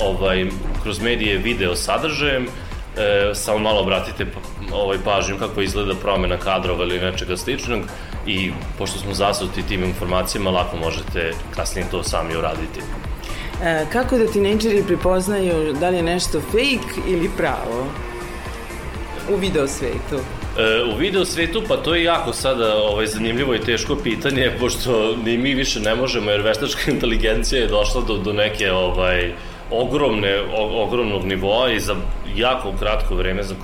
ovaj, 0.00 0.46
kroz 0.82 1.00
medije 1.00 1.38
video 1.38 1.76
sadržajem, 1.76 2.46
e, 2.46 3.34
samo 3.34 3.58
malo 3.58 3.80
obratite 3.80 4.26
pa- 4.26 4.76
ovaj, 4.76 4.98
pažnju 5.04 5.36
kako 5.38 5.60
izgleda 5.60 5.94
promena 5.94 6.36
kadrova 6.36 6.84
ili 6.84 7.00
nečega 7.00 7.36
sličnog 7.36 7.80
i 8.26 8.50
pošto 8.78 8.98
smo 8.98 9.14
zasuti 9.14 9.62
tim 9.62 9.84
informacijama, 9.84 10.50
lako 10.50 10.76
možete 10.76 11.32
kasnije 11.56 11.86
to 11.90 12.02
sami 12.02 12.36
uraditi. 12.36 12.80
E, 13.62 13.86
kako 13.92 14.18
da 14.18 14.26
tinejdžeri 14.26 14.82
prepoznaju 14.86 15.72
da 15.80 15.88
li 15.88 15.96
je 15.96 16.02
nešto 16.02 16.40
fake 16.40 17.00
ili 17.08 17.30
pravo 17.36 17.86
u 19.34 19.36
video 19.36 19.68
svetu? 19.68 20.22
E, 20.58 20.82
u 20.94 20.96
video 20.96 21.24
svetu, 21.24 21.62
pa 21.68 21.76
to 21.76 21.94
je 21.94 22.04
jako 22.04 22.32
sada 22.32 22.74
ovaj, 22.76 23.06
zanimljivo 23.06 23.54
i 23.54 23.60
teško 23.60 23.96
pitanje, 23.96 24.50
pošto 24.60 25.16
ni 25.16 25.38
mi 25.38 25.54
više 25.54 25.80
ne 25.80 25.94
možemo, 25.94 26.30
jer 26.30 26.40
veštačka 26.40 26.90
inteligencija 26.92 27.62
je 27.62 27.68
došla 27.68 28.00
do, 28.00 28.16
do 28.16 28.32
neke 28.32 28.72
ovaj, 28.72 29.32
ogromne, 29.70 30.40
o, 30.56 30.84
ogromnog 30.84 31.24
nivoa 31.24 31.70
i 31.72 31.80
za 31.80 31.96
jako 32.36 32.72
kratko 32.78 33.14
vreme, 33.14 33.42
za 33.42 33.54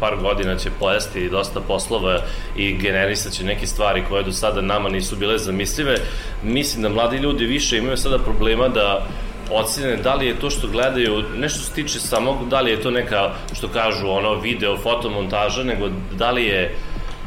par 0.00 0.16
godina 0.16 0.56
će 0.56 0.70
pojesti 0.80 1.28
dosta 1.28 1.60
poslova 1.60 2.18
i 2.56 2.72
generisat 2.72 3.32
će 3.32 3.44
neke 3.44 3.66
stvari 3.66 4.02
koje 4.08 4.24
do 4.24 4.32
sada 4.32 4.60
nama 4.60 4.88
nisu 4.88 5.16
bile 5.16 5.38
zamislive. 5.38 5.96
Mislim 6.42 6.82
da 6.82 6.88
mladi 6.88 7.16
ljudi 7.16 7.44
više 7.44 7.78
imaju 7.78 7.96
sada 7.96 8.18
problema 8.18 8.68
da 8.68 9.06
ocene 9.50 9.96
da 9.96 10.14
li 10.14 10.26
je 10.26 10.40
to 10.40 10.50
što 10.50 10.68
gledaju, 10.68 11.24
nešto 11.36 11.60
se 11.60 11.72
tiče 11.72 12.00
samog, 12.00 12.48
da 12.48 12.60
li 12.60 12.70
je 12.70 12.80
to 12.80 12.90
neka, 12.90 13.30
što 13.54 13.68
kažu, 13.68 14.08
ono, 14.08 14.34
video, 14.34 14.76
fotomontaža, 14.76 15.64
nego 15.64 15.88
da 16.18 16.30
li 16.30 16.44
je 16.44 16.74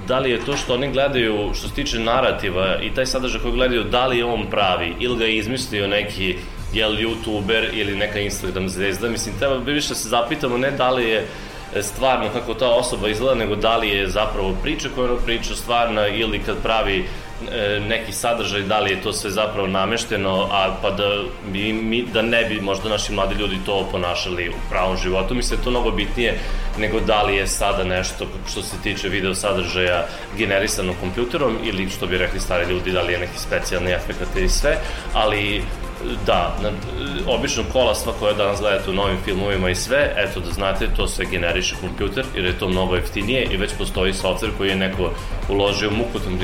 da 0.08 0.20
li 0.20 0.32
je 0.32 0.46
to 0.46 0.58
što 0.58 0.74
oni 0.74 0.92
gledaju, 0.92 1.50
što 1.54 1.68
se 1.68 1.74
tiče 1.74 2.00
narativa 2.00 2.78
i 2.82 2.94
taj 2.94 3.06
sadržaj 3.06 3.42
koji 3.42 3.54
gledaju, 3.54 3.84
da 3.84 4.08
li 4.08 4.18
je 4.18 4.26
on 4.26 4.46
pravi 4.50 4.94
ili 5.00 5.18
ga 5.18 5.26
je 5.26 5.38
izmislio 5.38 5.88
neki 5.88 6.36
jel 6.76 6.92
youtuber 6.92 7.70
ili 7.74 7.96
neka 7.96 8.20
Instagram 8.20 8.70
zvezda, 8.70 9.10
mislim, 9.10 9.36
treba 9.40 9.58
bi 9.58 9.74
više 9.74 9.90
da 9.90 9.96
se 9.96 10.10
zapitamo 10.10 10.58
ne 10.58 10.72
da 10.72 10.90
li 10.90 11.10
je 11.10 11.26
e, 11.76 11.84
stvarno 11.84 12.30
kako 12.34 12.54
ta 12.54 12.70
osoba 12.70 13.10
izgleda, 13.10 13.36
nego 13.36 13.56
da 13.56 13.78
li 13.78 13.90
je 13.90 14.10
zapravo 14.10 14.56
priča 14.64 14.90
koju 14.96 15.06
ona 15.06 15.22
priča 15.26 15.56
stvarna 15.56 16.08
ili 16.08 16.40
kad 16.40 16.56
pravi 16.64 17.06
e, 17.52 17.80
neki 17.80 18.12
sadržaj, 18.12 18.62
da 18.62 18.80
li 18.80 18.92
je 18.92 19.02
to 19.02 19.14
sve 19.14 19.30
zapravo 19.30 19.68
namešteno, 19.68 20.48
a 20.52 20.76
pa 20.82 20.92
da, 20.92 21.24
bi, 21.52 21.74
mi, 21.74 22.06
da 22.14 22.22
ne 22.22 22.46
bi 22.46 22.62
možda 22.62 22.90
naši 22.90 23.14
mladi 23.14 23.36
ljudi 23.36 23.58
to 23.66 23.88
ponašali 23.92 24.50
u 24.50 24.70
pravom 24.70 24.98
životu. 24.98 25.36
Mislim 25.36 25.58
da 25.58 25.62
je 25.62 25.64
to 25.64 25.72
mnogo 25.72 25.92
bitnije 25.92 26.40
nego 26.78 27.00
da 27.00 27.24
li 27.24 27.36
je 27.36 27.48
sada 27.48 27.84
nešto 27.84 28.28
što 28.52 28.62
se 28.62 28.76
tiče 28.84 29.10
video 29.10 29.36
sadržaja 29.36 30.06
generisano 30.38 30.94
kompjuterom 31.00 31.58
ili 31.64 31.90
što 31.90 32.08
bi 32.08 32.18
rekli 32.18 32.40
stari 32.40 32.72
ljudi, 32.72 32.92
da 32.92 33.02
li 33.02 33.14
je 33.14 33.20
neki 33.20 33.40
specijalni 33.40 33.92
efekt 33.92 34.38
i 34.38 34.50
sve, 34.50 34.78
ali 35.14 35.64
Da, 36.26 36.58
na, 36.62 36.70
obično 37.28 37.64
kola 37.74 37.96
sva 37.96 38.14
koja 38.20 38.34
danas 38.34 38.60
gledate 38.60 38.90
u 38.90 38.94
novim 38.94 39.18
filmovima 39.26 39.70
i 39.70 39.76
sve, 39.76 40.14
eto 40.18 40.40
da 40.40 40.52
znate, 40.52 40.88
to 40.96 41.08
sve 41.08 41.26
generiše 41.26 41.76
kompjuter, 41.82 42.26
jer 42.36 42.46
je 42.46 42.60
to 42.60 42.70
mnogo 42.70 42.96
jeftinije 42.96 43.48
i 43.52 43.58
već 43.58 43.72
postoji 43.78 44.14
software 44.14 44.58
koji 44.58 44.70
je 44.70 44.76
neko 44.76 45.12
uložio 45.50 45.92
mukotan 45.92 46.40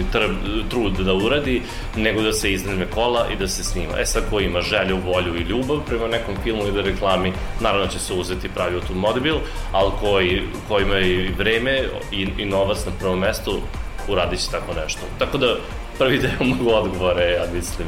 trud 0.69 0.93
da 0.93 1.13
uradi, 1.13 1.61
nego 1.95 2.21
da 2.21 2.33
se 2.33 2.53
izneme 2.53 2.85
kola 2.85 3.27
i 3.33 3.35
da 3.35 3.47
se 3.47 3.63
snima. 3.63 3.99
E 3.99 4.05
sad, 4.05 4.23
ko 4.29 4.39
ima 4.39 4.61
želju, 4.61 4.97
volju 5.05 5.35
i 5.35 5.43
ljubav 5.43 5.79
prema 5.87 6.07
nekom 6.07 6.35
filmu 6.43 6.67
ili 6.67 6.81
reklami, 6.81 7.33
naravno 7.59 7.87
će 7.87 7.99
se 7.99 8.13
uzeti 8.13 8.49
pravi 8.49 8.75
automobil, 8.75 9.35
ali 9.71 9.91
koji, 9.99 10.41
koji 10.67 10.83
ima 10.83 10.99
i 10.99 11.27
vreme 11.37 11.83
i, 12.11 12.27
i 12.37 12.45
novac 12.45 12.85
na 12.85 12.91
prvom 12.99 13.19
mestu, 13.19 13.59
uradit 14.07 14.39
će 14.39 14.51
tako 14.51 14.73
nešto. 14.83 15.01
Tako 15.19 15.37
da, 15.37 15.55
prvi 15.97 16.19
deo 16.19 16.47
mogu 16.55 16.69
odgovore, 16.69 17.31
ja 17.31 17.45
mislim, 17.53 17.87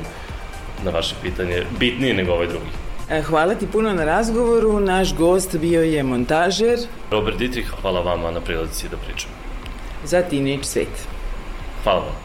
na 0.83 0.91
vaše 0.91 1.15
pitanje, 1.21 1.63
bitnije 1.79 2.13
nego 2.13 2.33
ovaj 2.33 2.47
drugi. 2.47 2.65
E, 3.09 3.21
hvala 3.21 3.55
ti 3.55 3.67
puno 3.67 3.93
na 3.93 4.05
razgovoru. 4.05 4.79
Naš 4.79 5.15
gost 5.15 5.57
bio 5.57 5.81
je 5.81 6.03
montažer. 6.03 6.79
Robert 7.11 7.37
Dietrich, 7.37 7.69
hvala 7.81 8.01
vama 8.01 8.31
na 8.31 8.41
prilici 8.41 8.89
da 8.89 8.97
pričam. 8.97 9.29
Za 10.05 10.21
Teenage 10.21 10.63
Svet. 10.63 11.07
Hvala 11.83 11.99
vam. 11.99 12.22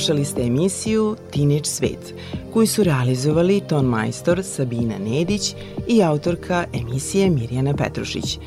Slušali 0.00 0.24
ste 0.24 0.42
emisiju 0.42 1.16
Tinić 1.30 1.66
Svet, 1.66 2.14
koju 2.52 2.66
su 2.66 2.84
realizovali 2.84 3.60
ton 3.68 3.84
majstor 3.84 4.42
Sabina 4.44 4.98
Nedić 4.98 5.54
i 5.88 6.02
autorka 6.02 6.64
emisije 6.72 7.30
Mirjana 7.30 7.74
Petrušić. 7.74 8.38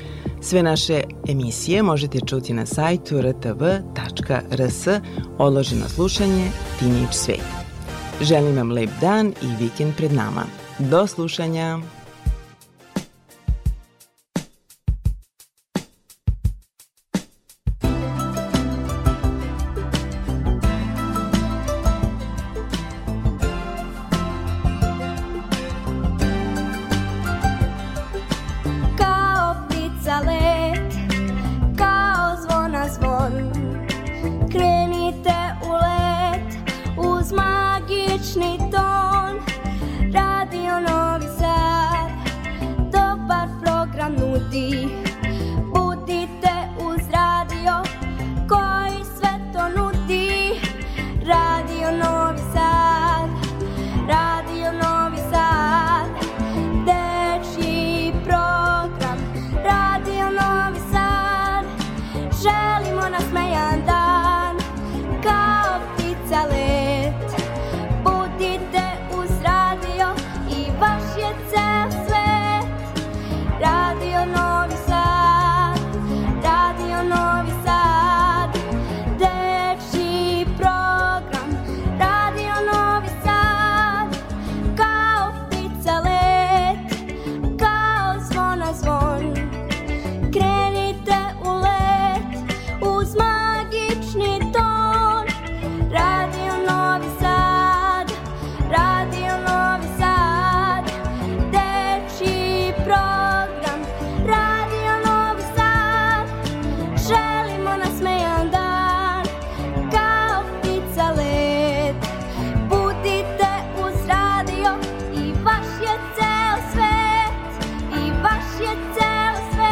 Sve 0.42 0.64
naše 0.64 1.02
emisije 1.28 1.84
možete 1.84 2.20
čuti 2.28 2.54
na 2.54 2.66
sajtu 2.66 3.22
rtv.rs, 3.22 4.88
odloženo 5.38 5.90
slušanje 5.90 6.52
Tinić 6.80 7.12
Svet. 7.12 7.46
Želim 8.22 8.56
vam 8.56 8.72
lep 8.72 8.90
dan 9.02 9.28
i 9.28 9.64
vikend 9.64 9.94
pred 9.98 10.14
nama. 10.14 10.44
Do 10.80 11.08
slušanja! 11.08 11.80